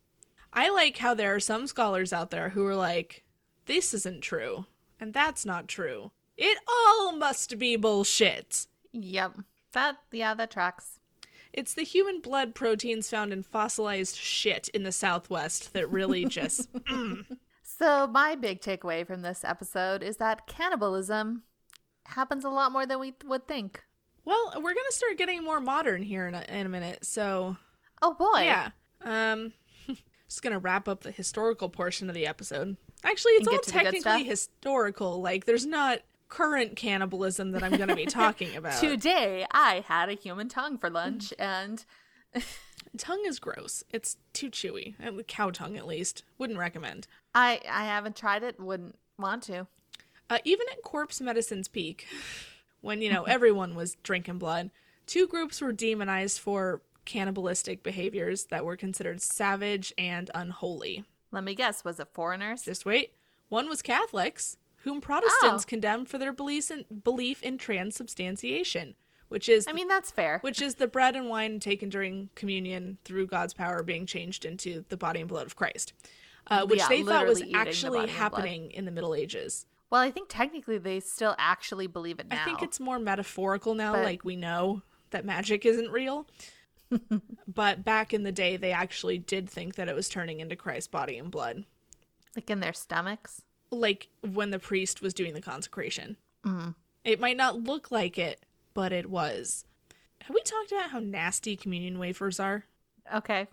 [0.52, 3.22] I like how there are some scholars out there who are like,
[3.66, 4.64] this isn't true,
[4.98, 6.10] and that's not true.
[6.36, 8.66] It all must be bullshit.
[8.92, 9.34] yep.
[9.72, 10.97] That, yeah, that tracks.
[11.58, 16.68] It's the human blood proteins found in fossilized shit in the Southwest that really just.
[17.64, 21.42] So, my big takeaway from this episode is that cannibalism
[22.06, 23.82] happens a lot more than we would think.
[24.24, 27.56] well, we're gonna start getting more modern here in a, in a minute, so
[28.02, 28.42] Oh boy.
[28.42, 28.70] yeah.
[29.02, 29.52] Um,
[30.28, 32.76] just gonna wrap up the historical portion of the episode.
[33.02, 35.20] Actually, it's all get to the good technically historical.
[35.20, 38.80] Like, there's not current cannibalism that I'm gonna be talking about.
[38.80, 41.84] Today, I had a human tongue for lunch, and
[42.96, 43.84] Tongue is gross.
[43.92, 44.94] It's too chewy.
[45.04, 46.22] Uh, Cow tongue, at least.
[46.38, 47.06] Wouldn't recommend.
[47.34, 48.58] I I haven't tried it.
[48.58, 49.66] Wouldn't want to.
[50.30, 52.06] Uh, even at corpse medicine's peak,
[52.80, 54.70] when you know everyone was drinking blood,
[55.06, 61.04] two groups were demonized for cannibalistic behaviors that were considered savage and unholy.
[61.30, 61.84] Let me guess.
[61.84, 62.62] Was it foreigners?
[62.62, 63.12] Just wait.
[63.48, 65.68] One was Catholics, whom Protestants Oh.
[65.68, 68.94] condemned for their beliefs in, belief in transubstantiation,
[69.28, 70.38] which is I mean, that's fair.
[70.40, 74.84] which is the bread and wine taken during communion through God's power being changed into
[74.88, 75.92] the body and blood of Christ,
[76.46, 78.32] uh, which Yeah, they thought was literally eating the actually body and blood.
[78.32, 79.66] happening in the Middle Ages.
[79.90, 82.42] Well, I think technically they still actually believe it now.
[82.42, 86.26] I think it's more metaphorical now, But- like we know that magic isn't real.
[87.46, 90.88] but back in the day, they actually did think that it was turning into Christ's
[90.88, 91.64] body and blood,
[92.36, 93.42] like in their stomachs.
[93.70, 96.16] Like when the priest was doing the consecration.
[96.44, 96.74] Mm.
[97.04, 99.64] It might not look like it, but it was.
[100.22, 102.64] Have we talked about how nasty communion wafers are?
[103.14, 103.46] Okay.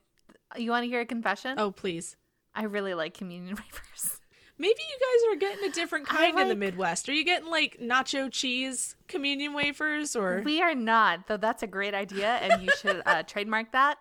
[0.57, 1.57] You want to hear a confession?
[1.57, 2.15] Oh, please.
[2.53, 4.19] I really like communion wafers.
[4.57, 7.09] Maybe you guys are getting a different kind in the Midwest.
[7.09, 11.35] Are you getting like nacho cheese communion wafers or We are not, though.
[11.35, 13.97] That's a great idea, and you should uh, trademark that.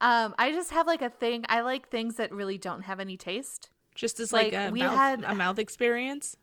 [0.00, 1.44] Um, I just have like a thing.
[1.48, 3.68] I like things that really don't have any taste.
[3.98, 6.36] Just as like, like, a, we mouth, had- a mouth experience?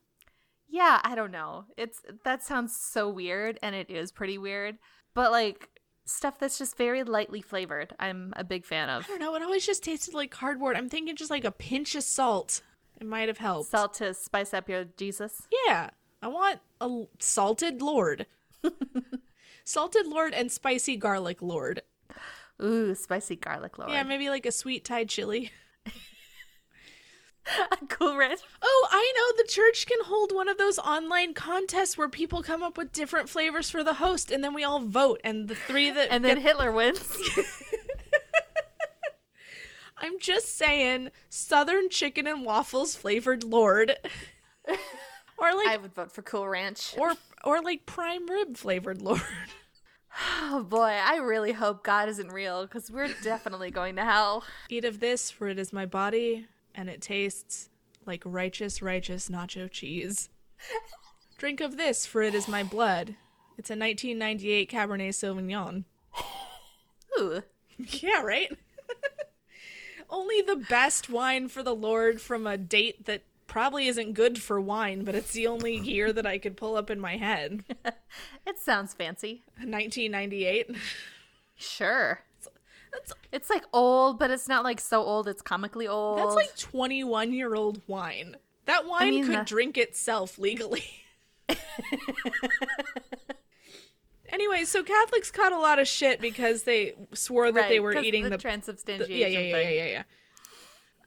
[0.67, 1.65] Yeah, I don't know.
[1.77, 4.77] It's that sounds so weird, and it is pretty weird.
[5.13, 5.69] But like
[6.05, 9.05] stuff that's just very lightly flavored, I'm a big fan of.
[9.05, 9.35] I don't know.
[9.35, 10.75] It always just tasted like cardboard.
[10.75, 12.61] I'm thinking just like a pinch of salt.
[12.99, 13.69] It might have helped.
[13.71, 15.43] Salt to spice up your Jesus.
[15.65, 15.91] Yeah.
[16.21, 18.25] I want a salted lord.
[19.63, 21.83] salted lord and spicy garlic lord.
[22.61, 23.91] Ooh, spicy garlic lord.
[23.91, 25.51] Yeah, maybe like a sweet Thai chili.
[27.89, 28.39] cool ranch.
[28.61, 32.63] Oh, I know the church can hold one of those online contests where people come
[32.63, 35.91] up with different flavors for the host and then we all vote and the three
[35.91, 37.01] that And then get- Hitler wins.
[39.97, 43.95] I'm just saying southern chicken and waffles flavored lord.
[45.37, 46.93] or like I would vote for Cool Ranch.
[46.97, 49.21] or or like prime rib flavored lord.
[50.43, 54.45] Oh boy, I really hope God isn't real because we're definitely going to hell.
[54.69, 57.69] Eat of this, for it is my body, and it tastes
[58.05, 60.29] like righteous, righteous nacho cheese.
[61.37, 63.15] Drink of this, for it is my blood.
[63.57, 65.85] It's a 1998 Cabernet Sauvignon.
[67.19, 67.41] Ooh.
[67.77, 68.57] Yeah, right?
[70.09, 74.59] Only the best wine for the Lord from a date that probably isn't good for
[74.59, 77.63] wine, but it's the only year that I could pull up in my head.
[78.47, 79.43] It sounds fancy.
[79.57, 80.69] 1998.
[81.57, 82.19] Sure.
[82.95, 86.17] That's It's like old, but it's not like so old it's comically old.
[86.19, 88.37] that's like 21 year old wine.
[88.65, 90.83] That wine mean, could that- drink itself legally.
[94.29, 98.23] anyway, so Catholics caught a lot of shit because they swore that they were eating
[98.23, 99.15] the, the, transubstantiation.
[99.15, 100.03] yeah, yeah, yeah, yeah, yeah,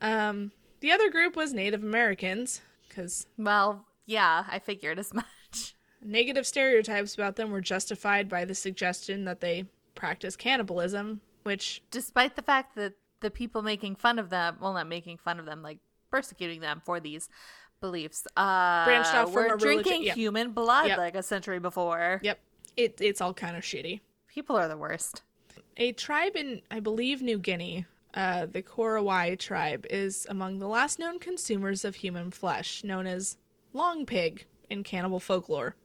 [0.01, 0.29] yeah.
[0.29, 5.75] Um, the other group was Native Americans because Well, yeah, I figured as much.
[6.01, 12.35] negative stereotypes about them were justified by the suggestion that they practice cannibalism, which Despite
[12.35, 15.61] the fact that the people making fun of them, well, not making fun of them,
[15.61, 15.79] like
[16.11, 17.29] persecuting them for these
[17.81, 20.15] beliefs, uh, Branched off from were a religion- drinking yep.
[20.15, 20.97] human blood Yep.
[20.97, 22.19] like a century before.
[22.23, 22.39] yep,
[22.77, 24.01] it it's all kind of shitty.
[24.27, 25.21] People are the worst.
[25.77, 30.99] A tribe in, I believe, New Guinea, uh, the Korowai tribe, is among the last
[30.99, 33.37] known consumers of human flesh, known as
[33.73, 35.75] long pig in cannibal folklore.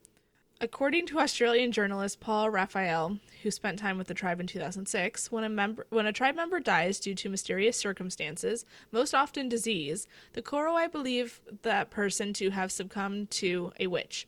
[0.64, 5.44] According to Australian journalist Paul Raffaele, who spent time with the tribe in 2006, when
[5.44, 10.40] a member when a tribe member dies due to mysterious circumstances, most often disease, the
[10.40, 14.26] Korowai believe that person to have succumbed to a witch.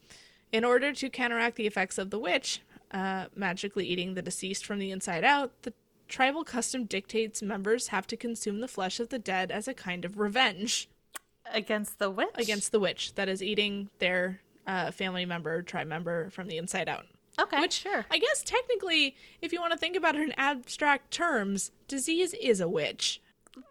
[0.53, 4.79] In order to counteract the effects of the witch, uh, magically eating the deceased from
[4.79, 5.73] the inside out, the
[6.07, 10.05] tribal custom dictates members have to consume the flesh of the dead as a kind
[10.05, 10.91] of revenge
[11.51, 12.29] Against the witch?
[12.35, 16.89] against the witch that is eating their uh, family member, tribe member from the inside
[16.89, 17.05] out.
[17.39, 18.07] Okay, Which, sure.
[18.11, 22.61] I guess, technically, if you want to think about it in abstract terms, disease is
[22.61, 23.21] a witch.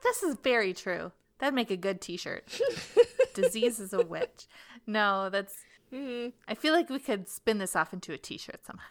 [0.03, 1.11] This is very true.
[1.39, 2.61] That'd make a good t-shirt.
[3.33, 4.47] Disease is a witch.
[4.87, 5.57] No, that's
[5.91, 8.85] I feel like we could spin this off into a t-shirt somehow.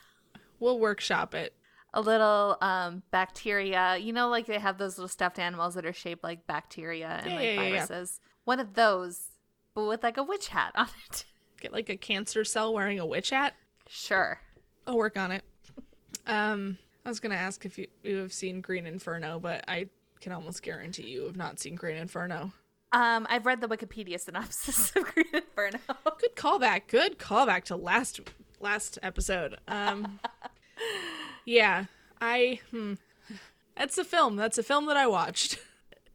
[0.61, 1.55] We'll workshop it.
[1.95, 5.93] A little um bacteria, you know like they have those little stuffed animals that are
[5.93, 7.87] shaped like bacteria and Yeah, like yeah, yeah, yeah.
[7.87, 8.21] viruses.
[8.45, 9.29] One of those
[9.75, 11.25] but with like a witch hat on it.
[11.65, 13.55] Get like a cancer cell wearing a witch hat.
[13.89, 14.39] Sure.
[14.87, 15.43] I'll work on it.
[16.27, 19.89] Um, I was gonna ask if you, you have seen Green Inferno, but I
[20.21, 22.53] can almost guarantee you have not seen Green Inferno.
[22.93, 25.79] Um I've read the Wikipedia synopsis of Green Inferno.
[26.19, 26.83] Good callback.
[26.89, 28.21] Good callback to last
[28.61, 29.57] last episode.
[29.67, 30.21] Um,
[31.47, 31.87] yeah,
[32.21, 32.61] I.
[32.73, 32.95] Hmm.
[33.75, 34.37] That's a film.
[34.37, 35.59] That's a film that I watched.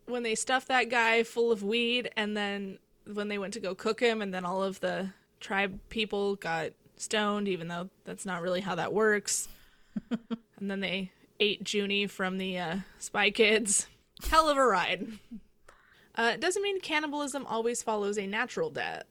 [0.06, 2.78] When they stuffed that guy full of weed, and then
[3.12, 6.72] when they went to go cook him, and then all of the tribe people got
[6.98, 9.48] stoned, even though that's not really how that works.
[10.12, 13.88] and then they ate Junie from the uh, Spy Kids.
[14.30, 15.08] Hell of a ride.
[16.16, 19.06] Uh, it doesn't mean cannibalism always follows a natural death.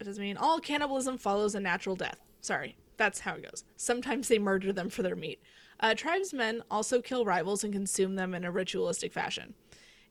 [0.00, 2.20] It doesn't mean all cannibalism follows a natural death.
[2.40, 3.64] Sorry, that's how it goes.
[3.76, 5.40] Sometimes they murder them for their meat.
[5.78, 9.54] Uh, tribesmen also kill rivals and consume them in a ritualistic fashion.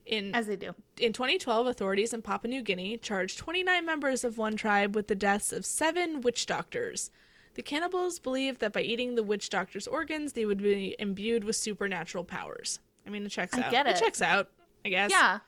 [0.06, 0.74] In As they do.
[0.98, 5.14] in 2012, authorities in Papua New Guinea charged 29 members of one tribe with the
[5.14, 7.10] deaths of seven witch doctors.
[7.54, 11.56] The cannibals believed that by eating the witch doctor's organs, they would be imbued with
[11.56, 12.80] supernatural powers.
[13.06, 13.70] I mean, it checks I out.
[13.70, 13.96] get it.
[13.96, 14.48] it checks out,
[14.84, 15.10] I guess.
[15.10, 15.40] Yeah.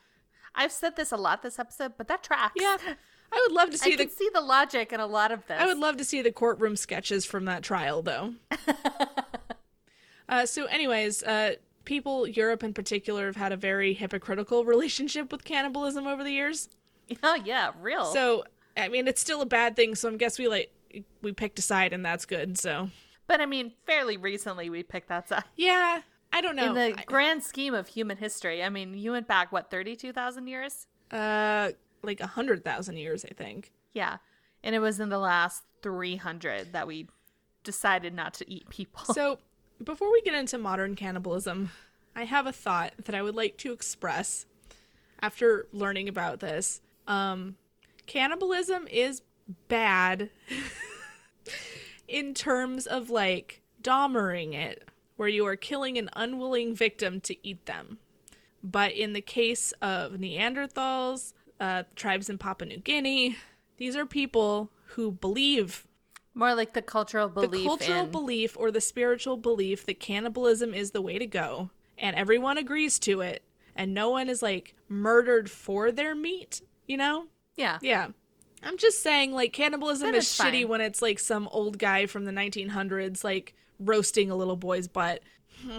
[0.54, 2.54] I've said this a lot this episode, but that tracks.
[2.56, 2.76] Yeah.
[3.32, 5.46] I would love to I see can the see the logic in a lot of
[5.46, 5.60] this.
[5.60, 8.34] I would love to see the courtroom sketches from that trial, though.
[10.28, 15.44] uh, so, anyways, uh, people, Europe in particular, have had a very hypocritical relationship with
[15.44, 16.68] cannibalism over the years.
[17.22, 18.06] Oh yeah, real.
[18.06, 18.44] So,
[18.76, 19.94] I mean, it's still a bad thing.
[19.94, 20.72] So, I guess we like
[21.22, 22.58] we picked a side, and that's good.
[22.58, 22.90] So,
[23.26, 25.44] but I mean, fairly recently we picked that side.
[25.56, 26.00] yeah,
[26.32, 26.68] I don't know.
[26.68, 30.12] In the I- grand scheme of human history, I mean, you went back what thirty-two
[30.12, 30.86] thousand years?
[31.10, 31.70] uh,
[32.02, 33.72] like a hundred thousand years, I think.
[33.92, 34.16] Yeah,
[34.64, 37.08] and it was in the last three hundred that we
[37.64, 39.04] decided not to eat people.
[39.14, 39.38] So,
[39.84, 41.70] before we get into modern cannibalism,
[42.14, 44.46] I have a thought that I would like to express
[45.20, 46.80] after learning about this.
[47.06, 47.56] Um,
[48.06, 49.22] cannibalism is
[49.68, 50.30] bad
[52.08, 57.66] in terms of like Dahmering it, where you are killing an unwilling victim to eat
[57.66, 57.98] them.
[58.62, 63.36] But in the case of Neanderthals, uh, tribes in Papua New Guinea,
[63.78, 65.86] these are people who believe
[66.34, 67.50] More like the cultural belief.
[67.50, 71.70] the cultural in, belief or the spiritual belief that cannibalism is the way to go
[71.98, 73.42] and everyone agrees to it
[73.76, 77.26] and no one is like murdered for their meat you know?
[77.56, 78.08] Yeah, yeah.
[78.62, 82.32] I'm just saying like cannibalism is shitty when it's like some old guy from the
[82.32, 85.22] 1900s like roasting a little boy's butt.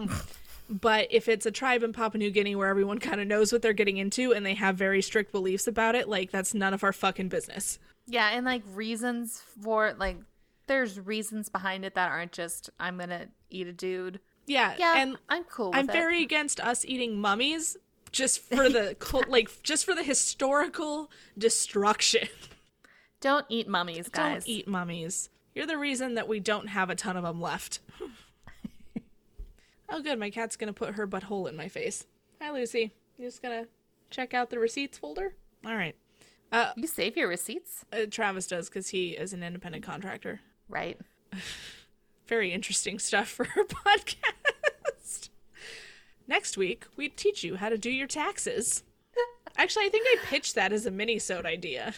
[0.70, 3.62] But if it's a tribe in papua new guinea where everyone kind of knows what
[3.62, 6.84] they're getting into and they have very strict beliefs about it like that's none of
[6.84, 7.80] our fucking business.
[8.08, 10.18] Yeah, and like reasons for like,
[10.74, 14.20] there's reasons behind it that aren't just I'm gonna eat a dude.
[14.48, 15.68] yeah Yeah, and I'm cool.
[15.70, 15.94] With I'm it.
[15.94, 17.78] very against us eating mummies
[18.12, 18.96] just for the
[19.28, 22.28] like just for the historical destruction.
[23.22, 24.44] Don't eat mummies, guys.
[24.46, 25.30] Don't eat mummies.
[25.54, 27.80] You're the reason that we don't have a ton of them left.
[29.90, 30.18] oh, good.
[30.20, 32.06] My cat's gonna put her butthole in my face.
[32.42, 32.92] Hi, Lucy.
[33.18, 33.68] You just gonna
[34.10, 35.36] check out the receipts folder?
[35.66, 35.96] All right.
[36.52, 40.42] Uh, You save your receipts, Uh, Travis does because he is an independent contractor.
[40.70, 41.00] Right?
[42.28, 45.30] Very interesting stuff for her podcast.
[46.28, 48.84] Next week, we teach you how to do your taxes.
[49.58, 51.94] Actually, I think I pitched that as a mini-sode idea.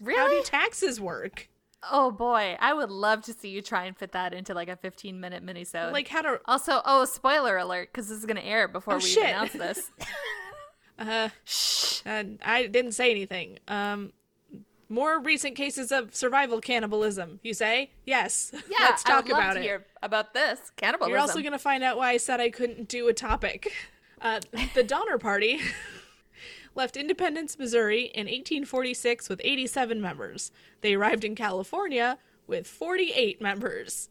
[0.00, 0.18] Really?
[0.18, 1.48] How do taxes work?
[1.90, 4.76] oh boy, I would love to see you try and fit that into like a
[4.76, 5.92] 15 minute minisode.
[5.92, 9.02] Like how to also, oh, spoiler alert, because this is gonna air before Oh, we
[9.02, 9.24] shit.
[9.24, 9.90] announce this.
[10.98, 12.02] uh, Shh.
[12.04, 13.60] uh I didn't say anything.
[13.66, 14.12] Um
[14.92, 17.92] More recent cases of survival cannibalism, you say?
[18.04, 18.52] Yes.
[18.68, 19.62] Yeah, Let's talk about to it.
[19.62, 21.10] hear about this cannibalism.
[21.12, 23.72] You're also going to find out why I said I couldn't do a topic.
[24.22, 24.38] Uh,
[24.74, 25.60] the Donner Party
[26.74, 30.52] left Independence, Missouri in 1846 with 87 members.
[30.82, 34.10] They arrived in California with 48 members.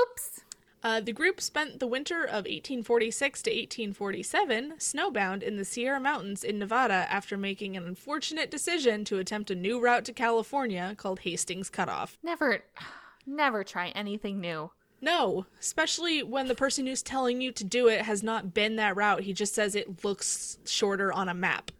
[0.00, 0.40] Oops.
[0.82, 6.44] Uh, the group spent the winter of 1846 to 1847 snowbound in the Sierra Mountains
[6.44, 11.20] in Nevada after making an unfortunate decision to attempt a new route to California called
[11.20, 12.16] Hastings Cutoff.
[12.22, 12.62] Never,
[13.26, 14.70] never try anything new.
[15.00, 18.96] No, especially when the person who's telling you to do it has not been that
[18.96, 19.22] route.
[19.22, 21.70] He just says it looks shorter on a map.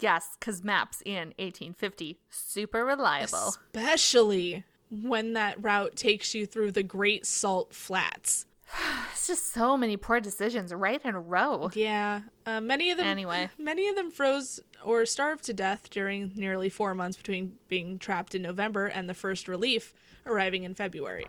[0.00, 3.54] Yes, because maps in 1850 super reliable.
[3.74, 4.64] Especially
[5.00, 8.46] when that route takes you through the Great Salt Flats.
[9.12, 11.70] It's just so many poor decisions right in a row.
[11.74, 13.06] Yeah, uh, many of them.
[13.06, 13.50] Anyway.
[13.58, 18.34] many of them froze or starved to death during nearly four months between being trapped
[18.34, 19.94] in November and the first relief
[20.26, 21.28] arriving in February.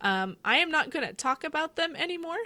[0.00, 2.38] Um, I am not going to talk about them anymore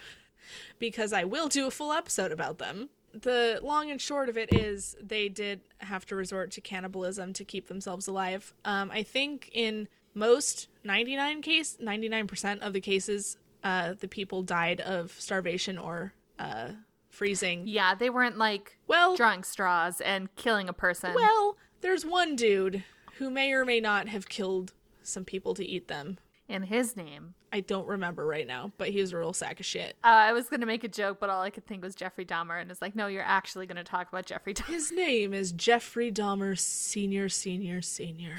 [0.78, 2.90] because I will do a full episode about them.
[3.22, 7.44] The long and short of it is they did have to resort to cannibalism to
[7.44, 8.52] keep themselves alive.
[8.64, 14.80] Um, I think in most 99 case 99% of the cases uh, the people died
[14.80, 16.68] of starvation or uh,
[17.08, 17.62] freezing.
[17.66, 21.14] Yeah, they weren't like Well, drawing straws and killing a person.
[21.14, 22.84] well, there's one dude
[23.18, 26.18] who may or may not have killed some people to eat them.
[26.48, 27.34] In his name.
[27.52, 29.96] I don't remember right now, but he was a real sack of shit.
[30.04, 32.60] Uh, I was gonna make a joke, but all I could think was Jeffrey Dahmer,
[32.60, 34.66] and it's like, no, you're actually gonna talk about Jeffrey Dahmer.
[34.66, 38.36] His name is Jeffrey Dahmer Senior, Senior, Senior.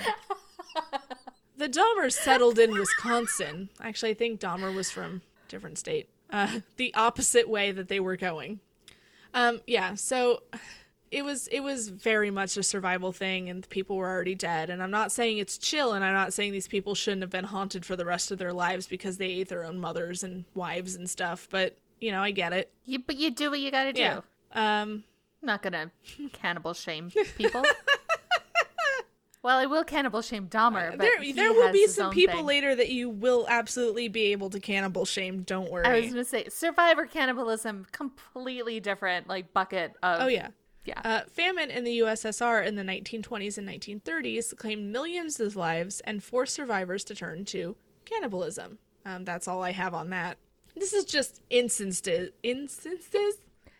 [1.57, 3.69] the Dahmers settled in Wisconsin.
[3.81, 6.09] Actually, I think Dahmer was from a different state.
[6.29, 8.59] Uh, the opposite way that they were going.
[9.33, 10.43] Um, yeah, so
[11.11, 14.69] it was it was very much a survival thing, and people were already dead.
[14.69, 17.45] And I'm not saying it's chill, and I'm not saying these people shouldn't have been
[17.45, 20.95] haunted for the rest of their lives because they ate their own mothers and wives
[20.95, 21.47] and stuff.
[21.49, 22.71] But you know, I get it.
[22.85, 24.01] You, but you do what you gotta do.
[24.01, 24.21] Yeah.
[24.51, 25.03] Um,
[25.41, 25.91] I'm not gonna
[26.33, 27.63] cannibal shame people.
[29.43, 32.45] well, I will cannibal shame Dahmer, but there there will be some people thing.
[32.45, 35.43] later that you will absolutely be able to cannibal shame.
[35.43, 35.85] Don't worry.
[35.85, 40.21] I was gonna say survivor cannibalism, completely different, like bucket of.
[40.21, 40.49] oh yeah.
[40.85, 41.01] Yeah.
[41.03, 46.23] Uh, famine in the USSR in the 1920s and 1930s claimed millions of lives and
[46.23, 47.75] forced survivors to turn to
[48.05, 48.77] cannibalism.
[49.05, 50.37] Um, that's all I have on that.
[50.75, 52.31] This is just instances.
[52.43, 53.35] Instances.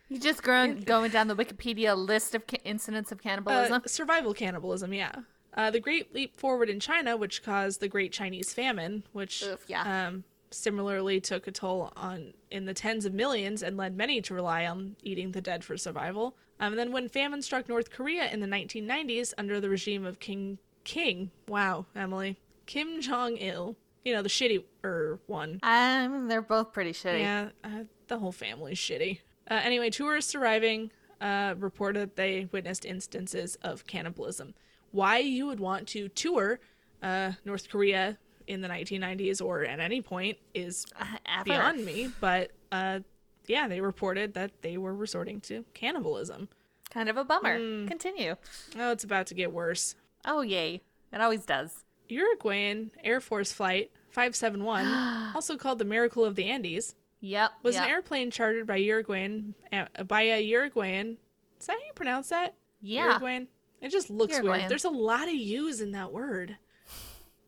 [0.08, 3.82] you just going going down the Wikipedia list of ca- incidents of Uh, cannibalism.
[3.86, 4.92] survival cannibalism.
[4.92, 5.12] Yeah.
[5.54, 9.64] Uh, the Great Leap Forward in China, which caused the Great Chinese Famine, which Oof,
[9.68, 10.06] yeah.
[10.08, 14.34] um, similarly took a toll on in the tens of millions and led many to
[14.34, 16.36] rely on eating the dead for survival.
[16.58, 20.18] Um, and then when famine struck North Korea in the 1990s under the regime of
[20.20, 25.58] King King, wow, Emily, Kim Jong Il, you know the shitty er one.
[25.62, 27.20] um, they're both pretty shitty.
[27.20, 29.18] Yeah, uh, the whole family's shitty.
[29.50, 30.90] Uh, anyway, tourists arriving
[31.20, 34.54] uh, reported they witnessed instances of cannibalism.
[34.92, 36.60] Why you would want to tour
[37.02, 41.44] uh, North Korea in the 1990s or at any point is Uh, ever.
[41.44, 43.00] beyond me, but uh,
[43.46, 46.48] yeah, they reported that they were resorting to cannibalism.
[46.90, 47.58] Kind of a bummer.
[47.58, 47.86] Hmm.
[47.86, 48.36] Continue.
[48.78, 49.94] Oh, it's about to get worse.
[50.24, 50.82] Oh yay!
[51.12, 51.84] It always does.
[52.08, 57.50] Uruguayan Air Force Flight 571, also called the Miracle of the Andes, Yep.
[57.62, 57.84] was yep.
[57.84, 61.16] an airplane chartered by Uruguayan uh, by a Uruguayan.
[61.60, 62.54] Is that how you pronounce that?
[62.80, 63.10] Yeah.
[63.10, 63.48] Uruguayan.
[63.80, 64.60] It just looks Uruguayan.
[64.60, 64.70] weird.
[64.70, 66.56] There's a lot of U's in that word.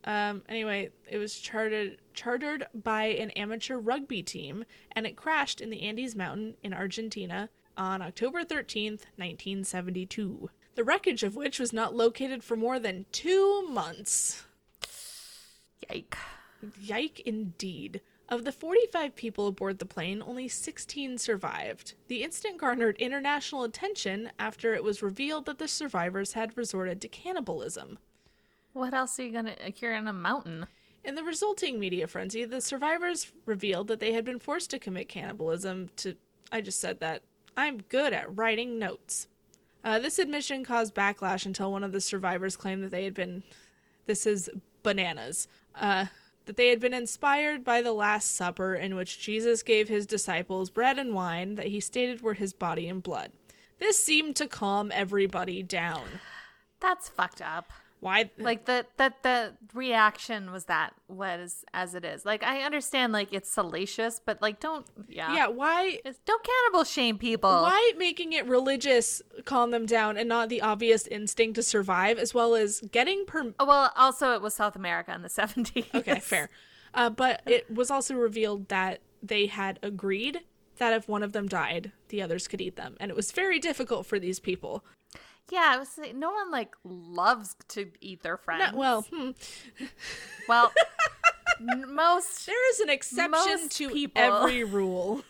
[0.09, 0.43] Um.
[0.49, 5.83] Anyway, it was chartered chartered by an amateur rugby team, and it crashed in the
[5.83, 10.49] Andes Mountain in Argentina on October 13th, 1972.
[10.77, 14.45] The wreckage of which was not located for more than two months.
[15.91, 16.17] Yike.
[16.81, 18.01] Yike indeed.
[18.31, 21.95] Of the 45 people aboard the plane, only 16 survived.
[22.09, 27.09] The incident garnered international attention after it was revealed that the survivors had resorted to
[27.09, 27.99] cannibalism.
[28.79, 29.57] What else are you gonna?
[29.61, 30.69] Like you're in a mountain.
[31.03, 35.09] In the resulting media frenzy, the survivors revealed that they had been forced to commit
[35.09, 36.15] cannibalism to.
[36.53, 37.23] I just said that.
[37.57, 39.27] I'm good at writing notes.
[39.83, 43.43] Uh, this admission caused backlash until one of the survivors claimed that they had been.
[44.07, 44.49] This is
[44.85, 45.49] bananas.
[45.75, 46.07] Uh,
[46.47, 50.71] that they had been inspired by the Last Supper, in which Jesus gave his disciples
[50.71, 53.33] bread and wine that he stated were his body and blood.
[53.81, 56.05] This seemed to calm everybody down.
[56.79, 57.73] That's fucked up.
[58.01, 58.31] Why?
[58.39, 62.25] like the that the reaction was that was as it is.
[62.25, 65.35] Like I understand like it's salacious, but like don't yeah.
[65.35, 65.87] yeah, why?
[66.05, 67.51] It's- don't cannibal shame people.
[67.51, 72.33] Why making it religious calm them down and not the obvious instinct to survive, as
[72.33, 73.53] well as getting per?
[73.59, 75.93] Oh, well, also it was South America in the 70s.
[75.95, 76.51] Okay, fair.
[76.95, 80.41] Uh, but it was also revealed that they had agreed
[80.79, 83.59] that if one of them died, the others could eat them, and it was very
[83.59, 84.85] difficult for these people.
[85.51, 88.73] Yeah, I was saying, no one like loves to eat their friends.
[88.73, 89.31] No, well, hmm,
[90.49, 90.73] well,
[91.89, 94.23] most there is an exception to people.
[94.23, 95.23] every rule.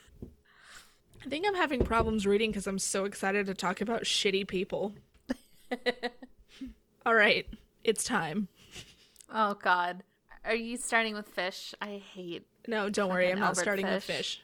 [1.25, 4.95] I think I'm having problems reading because I'm so excited to talk about shitty people.
[7.05, 7.47] All right,
[7.85, 8.49] it's time.
[9.33, 10.03] Oh God,
[10.45, 11.75] are you starting with fish?
[11.81, 12.47] I hate.
[12.67, 14.17] No, don't worry, I'm not Albert starting with Fish.
[14.17, 14.43] fish.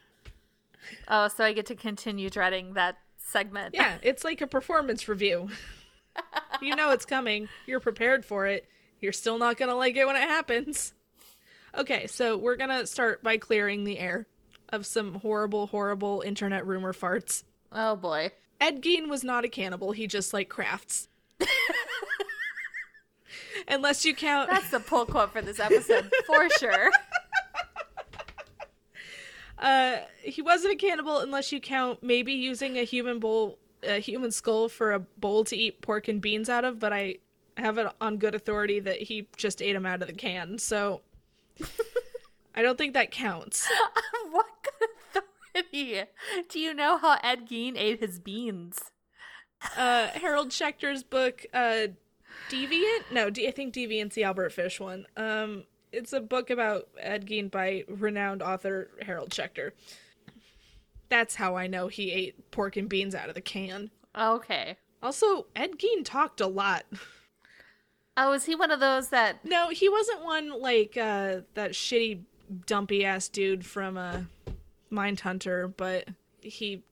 [1.09, 2.99] Oh, so I get to continue dreading that
[3.35, 3.75] segment.
[3.75, 5.49] Yeah, it's like a performance review.
[6.63, 7.49] you know it's coming.
[7.67, 8.67] You're prepared for it.
[9.01, 10.95] You're still not going to like it when it happens.
[11.77, 14.29] Okay, so we're going to start by clearing the air
[14.69, 17.43] of some horrible, horrible internet rumor farts.
[17.73, 18.31] Oh boy.
[18.61, 19.91] Ed Gein was not a cannibal.
[19.91, 21.09] He just like crafts.
[23.69, 24.49] Unless you count.
[24.49, 26.91] That's the pull quote for this episode for sure.
[29.65, 34.31] Uh, he wasn't a cannibal unless you count maybe using a human bowl, a human
[34.31, 36.79] skull for a bowl to eat pork and beans out of.
[36.79, 37.17] But I
[37.57, 40.59] have it on good authority that he just ate them out of the can.
[40.59, 41.01] So
[42.55, 43.67] I don't think that counts.
[44.31, 45.23] what good
[45.55, 46.03] authority?
[46.51, 48.81] Do you know how Ed Gein ate his beans?
[49.79, 51.87] Uh, Harold Schechter's book, uh,
[52.51, 53.11] Deviant.
[53.11, 55.07] No, D- I think Deviant's the Albert Fish one.
[55.17, 59.71] Um, it's a book about Ed Gein by renowned author Harold Schechter.
[61.09, 63.91] That's how I know he ate pork and beans out of the can.
[64.19, 64.77] Okay.
[65.03, 66.85] Also, Ed Gein talked a lot.
[68.17, 69.45] Oh, is he one of those that?
[69.45, 72.21] No, he wasn't one like uh, that shitty,
[72.65, 74.21] dumpy ass dude from uh,
[74.93, 76.09] Mindhunter, but
[76.41, 76.85] he,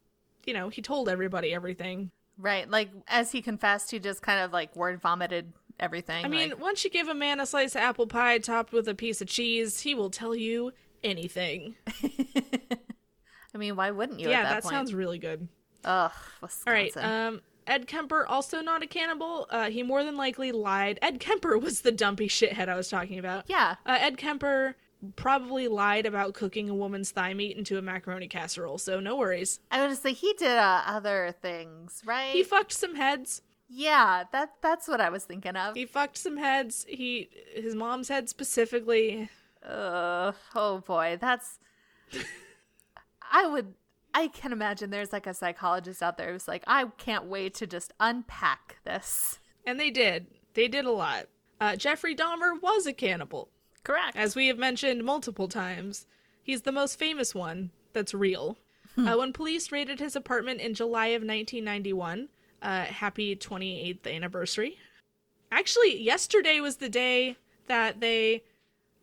[0.44, 2.10] you know, he told everybody everything.
[2.38, 5.52] Right, like as he confessed, he just kind of like word vomited
[5.82, 6.24] everything.
[6.24, 8.88] I mean, like- once you give a man a slice of apple pie topped with
[8.88, 10.72] a piece of cheese, he will tell you
[11.04, 11.74] anything.
[13.54, 14.30] I mean, why wouldn't you?
[14.30, 14.72] yeah, at that, that point?
[14.74, 15.48] sounds really good.
[15.84, 16.72] Ugh, All Wisconsin.
[16.72, 16.96] right.
[16.96, 19.46] Um, Ed Kemper, also not a cannibal.
[19.50, 20.98] Uh, he more than likely lied.
[21.02, 23.44] Ed Kemper was the dumpy shithead I was talking about.
[23.48, 23.76] yeah.
[23.86, 24.76] Uh, Ed Kemper
[25.16, 29.60] probably lied about cooking a woman's thigh meat into a macaroni casserole, so no worries.
[29.70, 32.30] I would say he did uh, other things, right?
[32.32, 33.42] He fucked some heads.
[33.74, 35.74] Yeah, that that's what I was thinking of.
[35.74, 36.84] He fucked some heads.
[36.88, 39.30] He his mom's head specifically.
[39.66, 41.58] Ugh, oh boy, that's.
[43.32, 43.74] I would.
[44.14, 47.66] I can imagine there's like a psychologist out there who's like, I can't wait to
[47.66, 49.38] just unpack this.
[49.66, 50.26] And they did.
[50.52, 51.26] They did a lot.
[51.58, 53.48] Uh, Jeffrey Dahmer was a cannibal,
[53.84, 54.14] Correct.
[54.16, 56.06] as we have mentioned multiple times.
[56.42, 58.58] He's the most famous one that's real.
[58.98, 62.28] uh, when police raided his apartment in July of 1991,
[62.62, 64.78] uh, happy 28th anniversary.
[65.50, 67.36] Actually, yesterday was the day
[67.66, 68.42] that they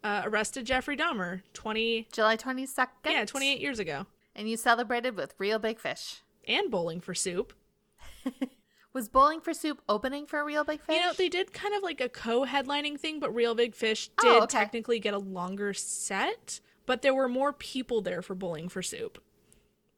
[0.04, 1.42] uh, arrested Jeffrey Dahmer.
[1.54, 2.88] 20, July 22nd.
[3.06, 4.06] yeah, 28 years ago.
[4.36, 6.22] And you celebrated with Reel Big Fish.
[6.48, 7.54] And Bowling for Soup.
[8.94, 10.96] Was Bowling for Soup opening for Reel Big Fish?
[10.96, 14.24] You know, they did kind of like a co-headlining thing, but Reel Big Fish Oh,
[14.24, 14.52] did okay.
[14.52, 19.22] technically get a longer set, but there were more people there for Bowling for Soup.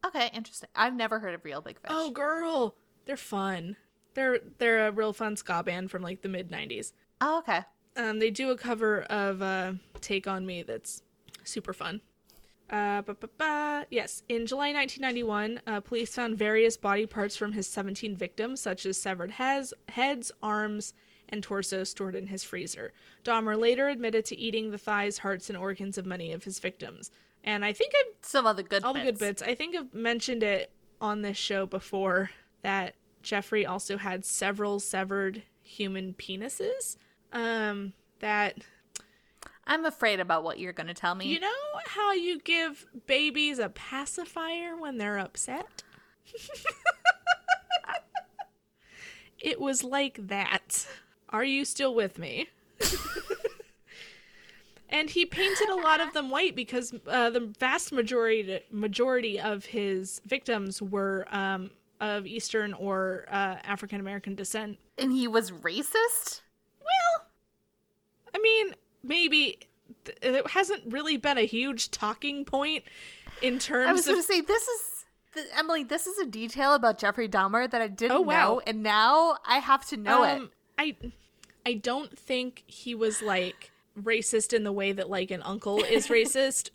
[0.05, 0.67] okay, interesting.
[0.75, 1.89] I've never heard of Reel Big Fish.
[1.89, 3.77] Oh, girl, they're fun.
[4.13, 6.93] They're they're a real fun ska band from like the mid '90s.
[7.21, 7.61] Oh, okay.
[7.95, 11.03] Um, they do a cover of uh, "Take on Me" that's
[11.43, 12.01] super fun.
[12.69, 13.85] Uh, ba, ba, ba.
[13.89, 18.85] Yes, in July 1991, uh, police found various body parts from his 17 victims, such
[18.85, 20.93] as severed heads, heads, arms,
[21.27, 22.93] and torso stored in his freezer.
[23.25, 27.11] Dahmer later admitted to eating the thighs, hearts, and organs of many of his victims.
[27.43, 29.05] And I think I've Some of the good all bits.
[29.05, 29.41] the good bits.
[29.41, 30.71] I think I've mentioned it
[31.01, 32.29] on this show before
[32.61, 36.97] that Jeffrey also had several severed human penises.
[37.31, 38.57] Um, that
[39.65, 41.27] I'm afraid about what you're going to tell me.
[41.27, 41.49] you know
[41.85, 45.83] how you give babies a pacifier when they're upset?
[49.39, 50.87] it was like that.
[51.29, 52.49] Are you still with me?
[54.89, 59.65] and he painted a lot of them white because uh, the vast majority majority of
[59.65, 64.77] his victims were um, of Eastern or uh, African American descent.
[64.97, 66.41] and he was racist?
[66.81, 67.25] Well,
[68.35, 69.59] I mean, maybe
[70.05, 72.83] th- it hasn't really been a huge talking point
[73.41, 75.05] in terms I was going to say, this is.
[75.35, 78.33] th- Emily, this is a detail about Jeffrey Dahmer that I didn't Oh, wow.
[78.55, 80.31] know, and now I have to know it.
[80.37, 80.95] um, I
[81.65, 83.71] I don't think he was like
[84.01, 86.71] racist in the way that like an uncle is racist.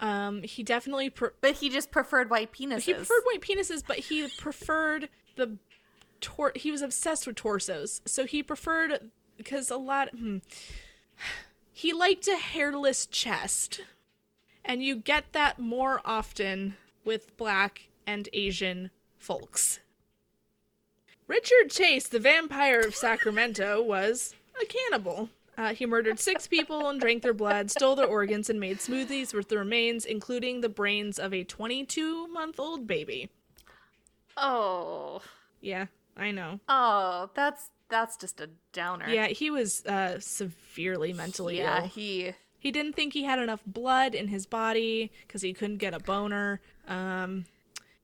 [0.00, 2.82] Um, he definitely pre- But he just preferred white penises.
[2.82, 5.56] he preferred white penises, but he preferred the
[6.20, 8.00] tor- he was obsessed with torsos.
[8.04, 10.38] So he preferred because a lot hmm.
[11.72, 13.80] he liked a hairless chest.
[14.64, 19.80] And you get that more often with black and Asian folks.
[21.26, 25.30] Richard Chase, the vampire of Sacramento, was a cannibal.
[25.56, 29.32] Uh, he murdered six people and drank their blood, stole their organs, and made smoothies
[29.32, 33.30] with the remains, including the brains of a 22 month old baby.
[34.36, 35.22] Oh.
[35.60, 35.86] Yeah,
[36.16, 36.60] I know.
[36.68, 39.08] Oh, that's that's just a downer.
[39.08, 41.88] Yeah, he was uh, severely mentally Yeah, ill.
[41.88, 45.94] he He didn't think he had enough blood in his body because he couldn't get
[45.94, 46.60] a boner.
[46.88, 47.44] Um,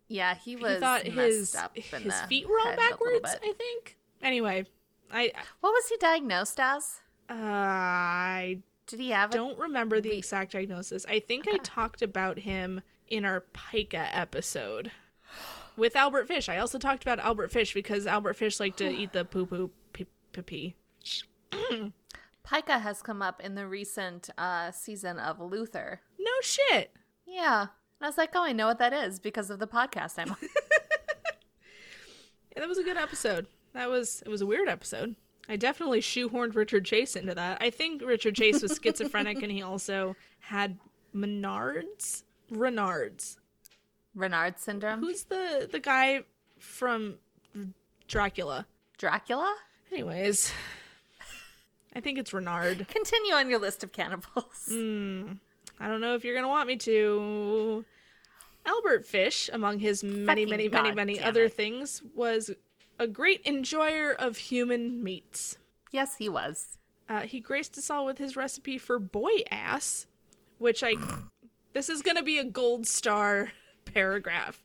[0.07, 2.91] yeah, he was he thought his up in his feet were all head a little
[3.21, 3.37] backwards.
[3.43, 3.97] I think.
[4.23, 4.67] Anyway,
[5.13, 7.01] I What was he diagnosed as?
[7.31, 11.07] Uh, I Did he have a don't remember the exact diagnosis.
[11.09, 14.91] I think I talked about him in our Pica episode
[15.77, 16.49] with Albert Fish.
[16.49, 19.71] I also talked about Albert Fish because Albert Fish liked to eat the poo poo
[19.93, 20.75] pee pee pee.
[22.45, 26.01] Pica has come up in the recent uh, season of Luther.
[26.19, 26.91] No shit.
[27.27, 27.61] Yeah.
[27.61, 30.31] And I was like, oh, I know what that is because of the podcast I'm
[30.31, 30.37] on.
[32.53, 33.47] Yeah, that was a good episode.
[33.75, 35.15] That was it was a weird episode.
[35.51, 37.61] I definitely shoehorned Richard Chase into that.
[37.61, 40.79] I think Richard Chase was schizophrenic and he also had
[41.13, 42.23] Menards.
[42.53, 43.37] Renards.
[44.15, 45.01] Renard syndrome.
[45.01, 46.21] Who's the the guy
[46.61, 47.17] from
[48.07, 48.65] Dracula?
[48.97, 49.53] Dracula?
[49.91, 50.53] Anyways,
[51.97, 52.87] I think it's Renard.
[52.89, 54.69] Continue on your list of cannibals.
[54.71, 55.39] Mm.
[55.81, 57.85] I don't know if you're gonna want me to.
[58.67, 61.55] Albert Fish, among his many, Fucking many, many, God many other it.
[61.55, 62.51] things, was
[63.01, 65.57] a great enjoyer of human meats.
[65.91, 66.79] Yes, he was.
[67.09, 70.07] Uh, he graced us all with his recipe for boy ass,
[70.59, 70.95] which I.
[71.73, 73.51] this is going to be a gold star
[73.87, 74.63] paragraph.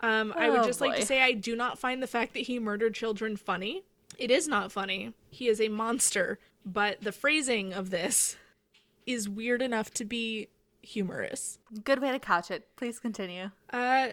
[0.00, 2.40] Um, I would Oh, just like to say I do not find the fact that
[2.40, 3.84] he murdered children funny.
[4.18, 5.12] It is not funny.
[5.30, 8.36] He is a monster, but the phrasing of this
[9.06, 10.48] is weird enough to be
[10.82, 11.58] humorous.
[11.84, 12.68] Good way to couch it.
[12.76, 13.50] Please continue.
[13.72, 14.08] Uh,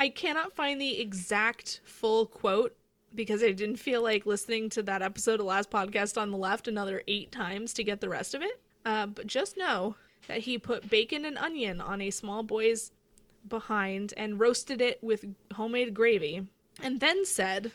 [0.00, 2.74] I cannot find the exact full quote
[3.14, 6.66] because I didn't feel like listening to that episode of Last Podcast on the Left
[6.66, 8.62] another eight times to get the rest of it.
[8.86, 9.96] Uh, but just know
[10.26, 12.92] that he put bacon and onion on a small boy's
[13.46, 16.46] behind and roasted it with homemade gravy,
[16.82, 17.70] and then said,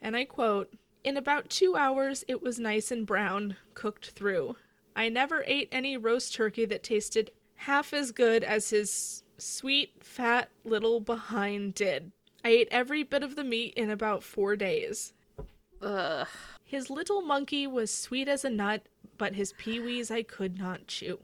[0.00, 0.72] and I quote,
[1.04, 4.56] In about two hours, it was nice and brown, cooked through.
[4.96, 10.50] I never ate any roast turkey that tasted half as good as his sweet, fat
[10.64, 12.12] little behind did.
[12.44, 15.12] I ate every bit of the meat in about four days.
[15.82, 16.26] Ugh.
[16.64, 18.82] His little monkey was sweet as a nut,
[19.16, 21.20] but his peewees I could not chew.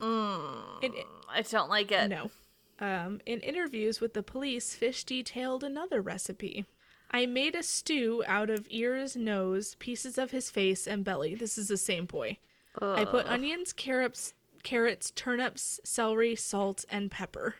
[0.00, 0.92] Mm, In,
[1.28, 2.08] I don't like it.
[2.08, 2.30] no.
[2.78, 6.66] Um, in interviews with the police, Fish detailed another recipe.
[7.10, 11.34] I made a stew out of ears, nose, pieces of his face, and belly.
[11.34, 12.36] This is the same boy.
[12.78, 14.34] I put onions, carrots,
[14.66, 17.54] carrots, turnips, celery, salt, and pepper.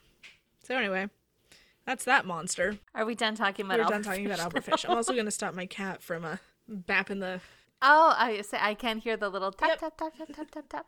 [0.64, 1.08] So anyway,
[1.86, 2.78] that's that monster.
[2.96, 4.84] Are we done talking about We're done talking about Fish Albert Fish.
[4.88, 6.36] I'm also going to stop my cat from uh,
[6.68, 7.40] bapping the.
[7.80, 9.78] Oh, I say I can hear the little tap Yep.
[9.78, 10.86] tap tap tap tap tap tap.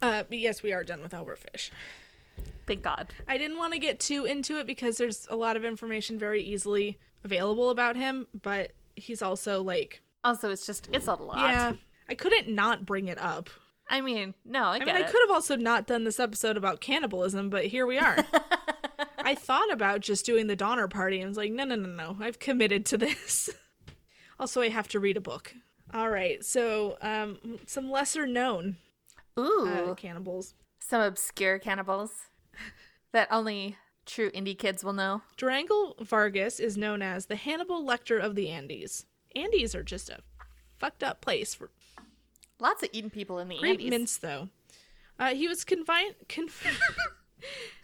[0.00, 1.70] Uh, but yes, we are done with Albert Fish.
[2.66, 3.12] Thank God.
[3.28, 6.42] I didn't want to get too into it because there's a lot of information very
[6.42, 11.36] easily available about him, but he's also like, Also, it's just it's a lot.
[11.50, 11.72] yeah,
[12.08, 13.50] I couldn't not bring it up.
[13.90, 16.80] I mean, no, I, I mean, I could have also not done this episode about
[16.80, 18.24] cannibalism, but here we are.
[19.18, 22.16] I thought about just doing the Donner Party and was like, no, no, no, no,
[22.24, 23.50] I've committed to this.
[24.40, 25.54] also, I have to read a book.
[25.92, 28.76] All right, so um, some lesser known
[29.36, 30.54] Ooh, uh, cannibals.
[30.78, 32.12] some obscure cannibals
[33.12, 33.76] that only
[34.06, 35.22] true indie kids will know.
[35.36, 39.06] Durango Vargas is known as the Hannibal Lecter of the Andes.
[39.34, 40.20] Andes are just a
[40.78, 41.70] fucked up place for
[42.60, 43.90] Lots of eating people in the great Andes.
[43.90, 44.48] mints, though.
[45.18, 46.14] Uh, he was confined.
[46.28, 46.80] Conf-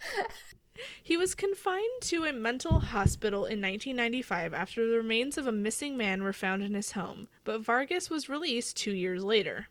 [1.03, 5.97] he was confined to a mental hospital in 1995 after the remains of a missing
[5.97, 9.67] man were found in his home, but Vargas was released two years later.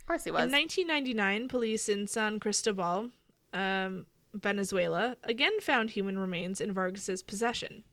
[0.00, 0.44] Of course he was.
[0.44, 3.10] In 1999, police in San Cristobal,
[3.52, 7.84] um, Venezuela, again found human remains in Vargas's possession.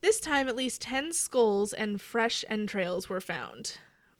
[0.00, 3.78] This time, at least 10 skulls and fresh entrails were found.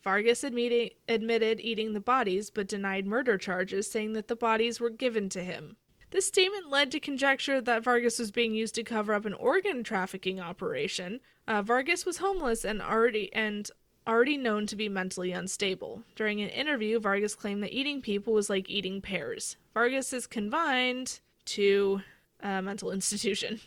[0.09, 4.89] Vargas admitted, admitted eating the bodies but denied murder charges, saying that the bodies were
[4.89, 5.77] given to him.
[6.13, 9.85] This statement led to conjecture that Vargas was being used to cover up an organ
[9.85, 11.21] trafficking operation.
[11.47, 13.71] Uh, Vargas was homeless and already and
[14.07, 16.03] already known to be mentally unstable.
[16.17, 19.59] During an interview, Vargas claimed that eating people was like eating pears.
[19.75, 22.01] Vargas is confined to
[22.41, 23.61] a mental institution.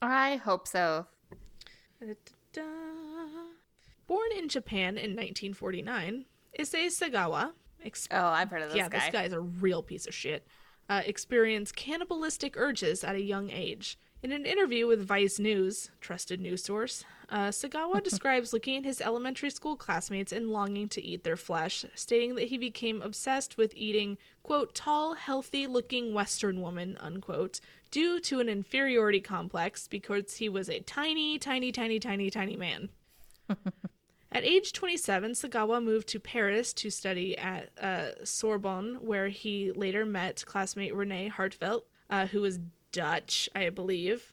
[0.00, 1.06] I hope so.
[1.98, 2.93] Da-da-da.
[4.06, 6.26] Born in Japan in 1949,
[6.58, 7.52] Issei Sagawa.
[7.84, 8.98] Ex- Oh, I've heard of this yeah, guy.
[9.00, 10.46] this guy's a real piece of shit.
[10.88, 13.98] Uh, experienced cannibalistic urges at a young age.
[14.22, 19.00] In an interview with Vice News, trusted news source, uh, Sagawa describes looking at his
[19.02, 23.74] elementary school classmates and longing to eat their flesh, stating that he became obsessed with
[23.76, 30.48] eating, quote, tall, healthy looking Western woman, unquote, due to an inferiority complex because he
[30.48, 32.88] was a tiny, tiny, tiny, tiny, tiny man.
[34.34, 40.04] At age 27, Sagawa moved to Paris to study at uh, Sorbonne, where he later
[40.04, 42.58] met classmate Renee Hartevelt, uh, who was
[42.90, 44.32] Dutch, I believe,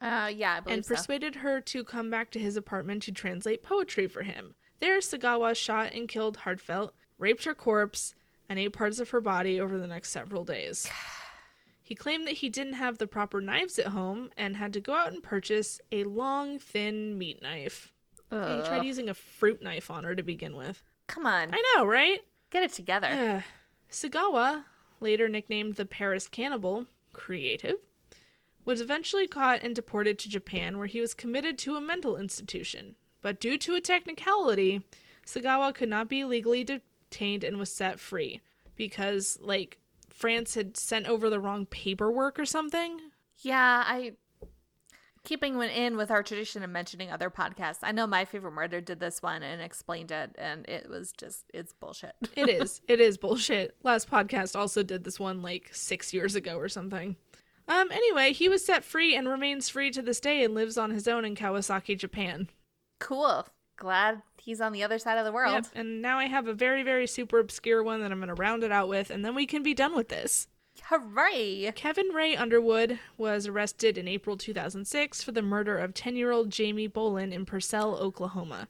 [0.00, 0.94] Uh, yeah, I believe and so.
[0.94, 4.54] persuaded her to come back to his apartment to translate poetry for him.
[4.78, 8.14] There, Sagawa shot and killed Hartfelt, raped her corpse,
[8.48, 10.88] and ate parts of her body over the next several days.
[11.82, 14.94] He claimed that he didn't have the proper knives at home and had to go
[14.94, 17.92] out and purchase a long, thin meat knife.
[18.30, 20.82] Yeah, He tried using a fruit knife on her to begin with.
[21.06, 22.20] Come on, I know, right?
[22.50, 23.08] get it together.
[23.08, 23.42] Ugh.
[23.90, 24.64] Sagawa,
[25.00, 27.76] later nicknamed the Paris Cannibal, creative,
[28.64, 32.96] was eventually caught and deported to Japan where he was committed to a mental institution.
[33.22, 34.82] But due to a technicality,
[35.26, 38.40] Sagawa could not be legally detained and was set free
[38.76, 39.78] because, like,
[40.08, 43.00] France had sent over the wrong paperwork or something.
[43.38, 44.12] Yeah, I
[45.30, 47.78] keeping in with our tradition of mentioning other podcasts.
[47.84, 51.44] I know my favorite murder did this one and explained it, and it was just
[51.54, 52.16] it's bullshit.
[52.34, 52.80] It is.
[52.88, 53.76] it is bullshit.
[53.84, 57.14] Last podcast also did this one like six years ago or something.
[57.68, 60.90] Um, anyway, he was set free and remains free to this day and lives on
[60.90, 62.48] his own in Kawasaki, Japan.
[62.98, 63.46] cool.
[63.76, 65.54] Glad he's on the other side of the world.
[65.54, 68.34] Yep, and now I have a very, very super obscure one that I'm going to
[68.34, 70.48] round it out with, and then we can be done with this.
[70.90, 71.70] Hooray!
[71.76, 76.50] Kevin Ray Underwood was arrested in April 2006 for the murder of 10 year old
[76.50, 78.66] Jamie Bolin in Purcell, Oklahoma.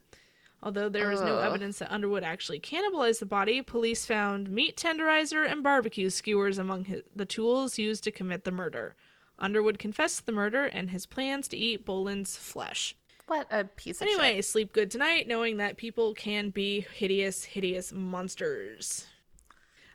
[0.62, 5.50] Although there is no evidence that Underwood actually cannibalized the body, police found meat tenderizer
[5.50, 8.96] and barbecue skewers among his, the tools used to commit the murder.
[9.38, 12.94] Underwood confessed the murder and his plans to eat Bolin's flesh.
[13.28, 14.44] What a piece of Anyway, shit.
[14.44, 19.06] sleep good tonight, knowing that people can be hideous, hideous monsters.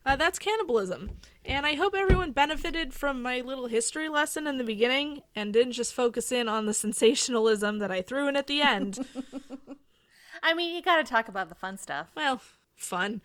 [0.04, 1.12] Uh, that's cannibalism.
[1.46, 5.74] And I hope everyone benefited from my little history lesson in the beginning and didn't
[5.74, 9.06] just focus in on the sensationalism that I threw in at the end.
[10.44, 12.10] I mean, you got to talk about the fun stuff.
[12.16, 12.42] well,
[12.76, 13.22] fun.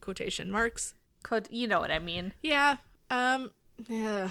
[0.00, 0.94] Quotation marks.
[1.22, 2.32] Could you know what I mean?
[2.42, 2.76] Yeah.
[3.10, 3.52] Um.
[3.88, 4.30] Yeah.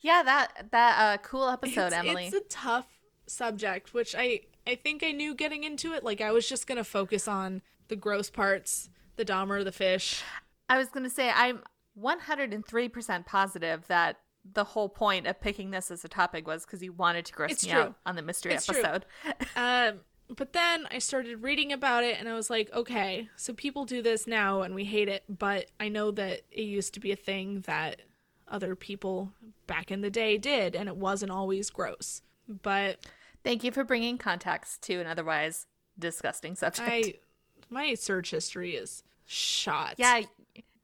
[0.00, 2.26] Yeah, that that uh, cool episode, it's, Emily.
[2.26, 2.86] It's a tough
[3.26, 6.04] subject, which I I think I knew getting into it.
[6.04, 10.22] Like I was just gonna focus on the gross parts, the Dahmer, the fish.
[10.68, 11.62] I was going to say I'm
[12.00, 14.16] 103% positive that
[14.52, 17.52] the whole point of picking this as a topic was because you wanted to gross
[17.52, 17.80] It's me true.
[17.80, 18.78] out on the mystery It's true.
[18.82, 19.06] episode.
[19.56, 20.00] Um,
[20.34, 24.00] but then I started reading about it and I was like, okay, so people do
[24.02, 27.16] this now and we hate it, but I know that it used to be a
[27.16, 28.02] thing that
[28.48, 29.32] other people
[29.66, 32.22] back in the day did and it wasn't always gross.
[32.48, 32.98] But
[33.42, 35.66] Thank you for bringing context to an otherwise
[35.98, 36.88] disgusting subject.
[36.90, 37.14] I
[37.68, 39.94] my search history is shot.
[39.98, 40.22] yeah,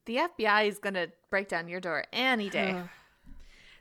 [0.07, 2.81] the FBI is going to break down your door any day.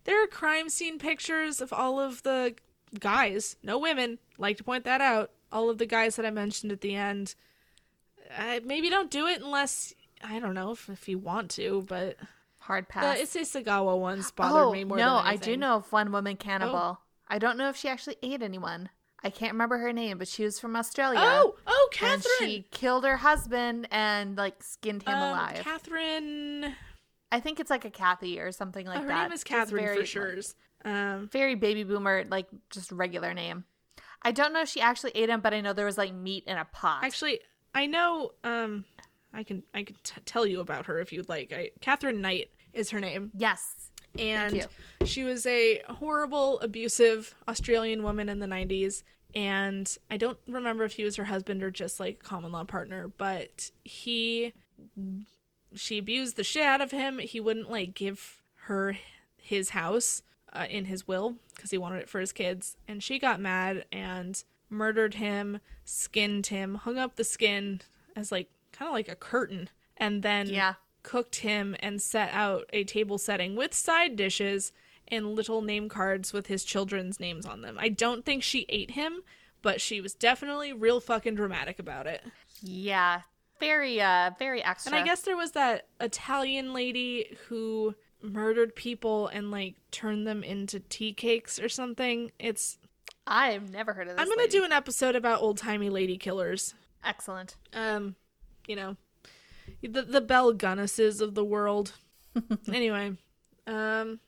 [0.06, 2.56] There are crime scene pictures of all of the
[3.00, 5.32] guys, no women, like to point that out.
[5.52, 7.36] All of the guys that I mentioned at the end.
[8.38, 9.94] Uh, maybe don't do it unless
[10.24, 12.18] I don't know if, if you want to, but
[12.60, 13.18] Hard the pass.
[13.20, 17.00] Issei Sagawa ones bothered oh, me more no, I do know of one woman cannibal.
[17.28, 18.90] I don't know if she actually ate anyone.
[19.24, 21.20] I can't remember her name, but she was from Australia.
[21.22, 22.24] Oh, oh, Catherine.
[22.42, 25.60] and she killed her husband and like skinned him um, alive.
[25.62, 26.74] Catherine.
[27.32, 29.24] I think it's like a Kathy or something like oh, her that.
[29.24, 30.36] name is Catherine very, for like, sure.
[30.86, 33.66] Um, very baby boomer, like just regular name.
[34.22, 36.46] I don't know if she actually ate him, but I know there was like meat
[36.48, 37.04] in a pot.
[37.04, 37.40] actually,
[37.74, 38.32] I know.
[38.44, 38.86] Um,
[39.34, 41.54] I can I can t- tell you about her if you'd like.
[41.54, 43.32] I, Catherine Knight is her name.
[43.36, 43.89] yes.
[44.18, 44.68] And
[45.06, 49.04] she was a horrible abusive australian woman in the 90s
[49.36, 52.64] and i don't remember if he was her husband or just like a common law
[52.64, 54.54] partner but he
[55.76, 57.20] she abused the shit out of him.
[57.20, 58.98] He wouldn't like give her
[59.38, 60.22] his house
[60.54, 62.76] uh, in his will because he wanted it for his kids.
[62.88, 67.82] And she got mad and murdered him skinned him hung up the skin
[68.16, 69.70] as like kind of like a curtain.
[69.98, 70.76] And then Yeah.
[71.10, 74.72] Cooked him and set out a table setting with side dishes
[75.08, 77.78] and little name cards with his children's names on them.
[77.80, 79.22] I don't think she ate him,
[79.64, 82.22] but she was definitely real fucking dramatic about it.
[82.62, 83.22] Yeah,
[83.60, 84.94] very, uh, very extra.
[84.94, 90.44] And I guess there was that Italian lady who murdered people and like turned them
[90.44, 92.32] into tea cakes or something.
[92.38, 92.78] It's
[93.26, 94.22] I've never heard of this.
[94.22, 94.52] I'm gonna lady.
[94.52, 96.76] do an episode about old timey lady killers.
[97.04, 97.56] excellent.
[97.74, 98.16] Um,
[98.68, 98.96] you know,
[99.82, 101.94] the the Belle Gunnesses of the world.
[102.72, 103.14] anyway,
[103.68, 104.20] um,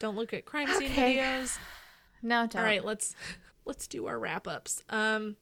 [0.00, 1.16] don't look at crime scene Okay.
[1.16, 1.58] videos.
[2.20, 2.56] No, don't.
[2.56, 3.14] All right, let's
[3.64, 4.82] let's do our wrap ups.
[4.90, 5.36] Um,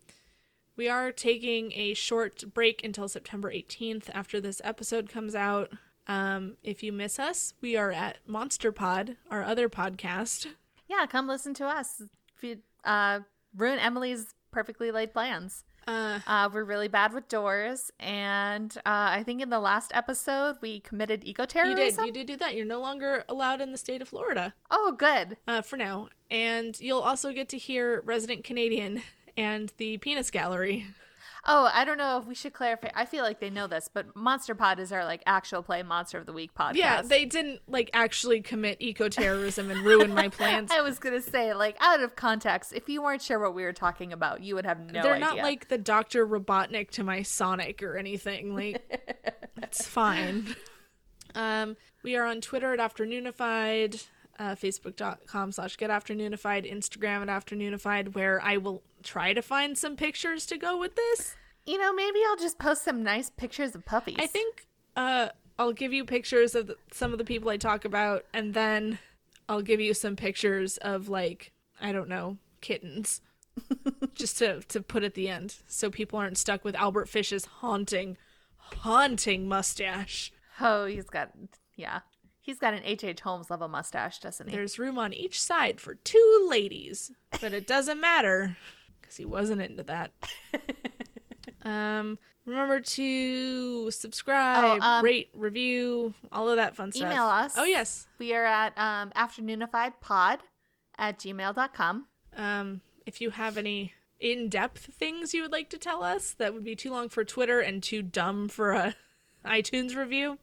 [0.76, 5.72] we are taking a short break until September 18th after this episode comes out.
[6.06, 10.48] Um, if you miss us, we are at Monster Pod, our other podcast.
[10.86, 12.02] Yeah, come listen to us.
[12.42, 13.20] You, uh,
[13.56, 15.64] ruin Emily's perfectly laid plans.
[15.86, 20.56] Uh, Uh, we're really bad with doors, and uh, I think in the last episode
[20.60, 22.04] we committed you eco-terrorism.
[22.06, 22.54] You did you did do that.
[22.56, 25.36] You're no longer allowed in the state of Florida Oh, good.
[25.46, 29.02] uh, for now, and you'll also get to hear Resident Canadian
[29.36, 30.86] and the Penis Gallery.
[31.48, 32.88] Oh, I don't know if we should clarify.
[32.94, 36.18] I feel like they know this, but Monster Pod is our like actual play Monster
[36.18, 36.74] of the Week podcast.
[36.74, 40.70] Yeah, they didn't like actually commit eco terrorism and ruin my plans.
[40.74, 43.72] I was gonna say, like, out of context, if you weren't sure what we were
[43.72, 45.26] talking about, you would have no They're idea.
[45.26, 46.26] not like the Dr.
[46.26, 48.54] Robotnik to my Sonic or anything.
[48.54, 48.82] Like,
[49.62, 50.56] it's fine.
[51.34, 54.06] Um, we are on Twitter at Afternoonified,
[54.38, 59.96] uh, Facebook.com slash Get Afternoonified, Instagram at Afternoonified, where I will try to find some
[59.96, 61.36] pictures to go with this.
[61.64, 64.16] You know, maybe I'll just post some nice pictures of puppies.
[64.18, 64.66] I think
[64.96, 65.28] uh,
[65.58, 68.98] I'll give you pictures of the, some of the people I talk about, and then
[69.48, 73.20] I'll give you some pictures of, like, I don't know, kittens.
[74.14, 78.18] just to, to put at the end so people aren't stuck with Albert Fish's haunting,
[78.58, 80.30] haunting mustache.
[80.60, 81.30] Oh, he's got
[81.76, 82.00] yeah.
[82.46, 83.02] He's got an H.
[83.02, 83.20] H.
[83.22, 84.54] Holmes level mustache, doesn't he?
[84.54, 88.56] There's room on each side for two ladies, but it doesn't matter
[89.00, 90.12] because he wasn't into that.
[91.64, 97.10] um, remember to subscribe, Oh, um, rate, review, all of that fun stuff.
[97.10, 97.54] Email us.
[97.58, 98.06] Oh yes.
[98.20, 100.38] We are at um, afternoonifiedpod
[100.98, 102.06] at gmail.com.
[102.36, 106.64] Um, if you have any in-depth things you would like to tell us that would
[106.64, 108.94] be too long for Twitter and too dumb for a
[109.44, 110.38] iTunes review,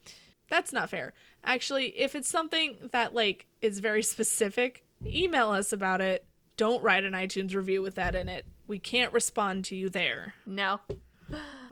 [0.49, 1.13] that's not fair.
[1.43, 6.25] Actually, if it's something that like is very specific, email us about it.
[6.55, 8.45] Don't write an iTunes review with that in it.
[8.67, 10.35] We can't respond to you there.
[10.45, 10.79] No.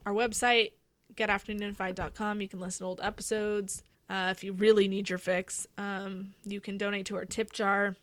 [0.05, 0.71] Our website,
[1.15, 3.83] getafternoonified.com, you can listen to old episodes.
[4.09, 7.95] Uh, if you really need your fix, um, you can donate to our tip jar.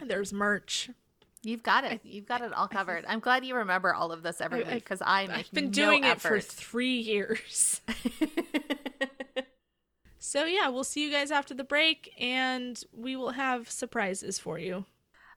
[0.00, 0.90] There's merch.
[1.42, 2.00] You've got it.
[2.04, 3.04] You've got it all covered.
[3.08, 5.64] I'm glad you remember all of this every I- week because I make I've been
[5.66, 7.80] no doing it for three years.
[10.24, 14.56] so, yeah, we'll see you guys after the break, and we will have surprises for
[14.56, 14.84] you.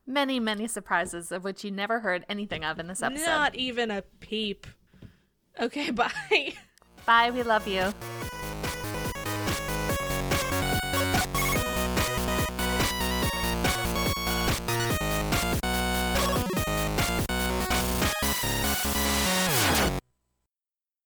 [0.06, 3.26] many, many surprises of which you never heard anything of in this episode.
[3.26, 4.68] Not even a peep.
[5.60, 6.54] Okay, bye.
[7.08, 7.32] Bye.
[7.32, 7.92] We love you.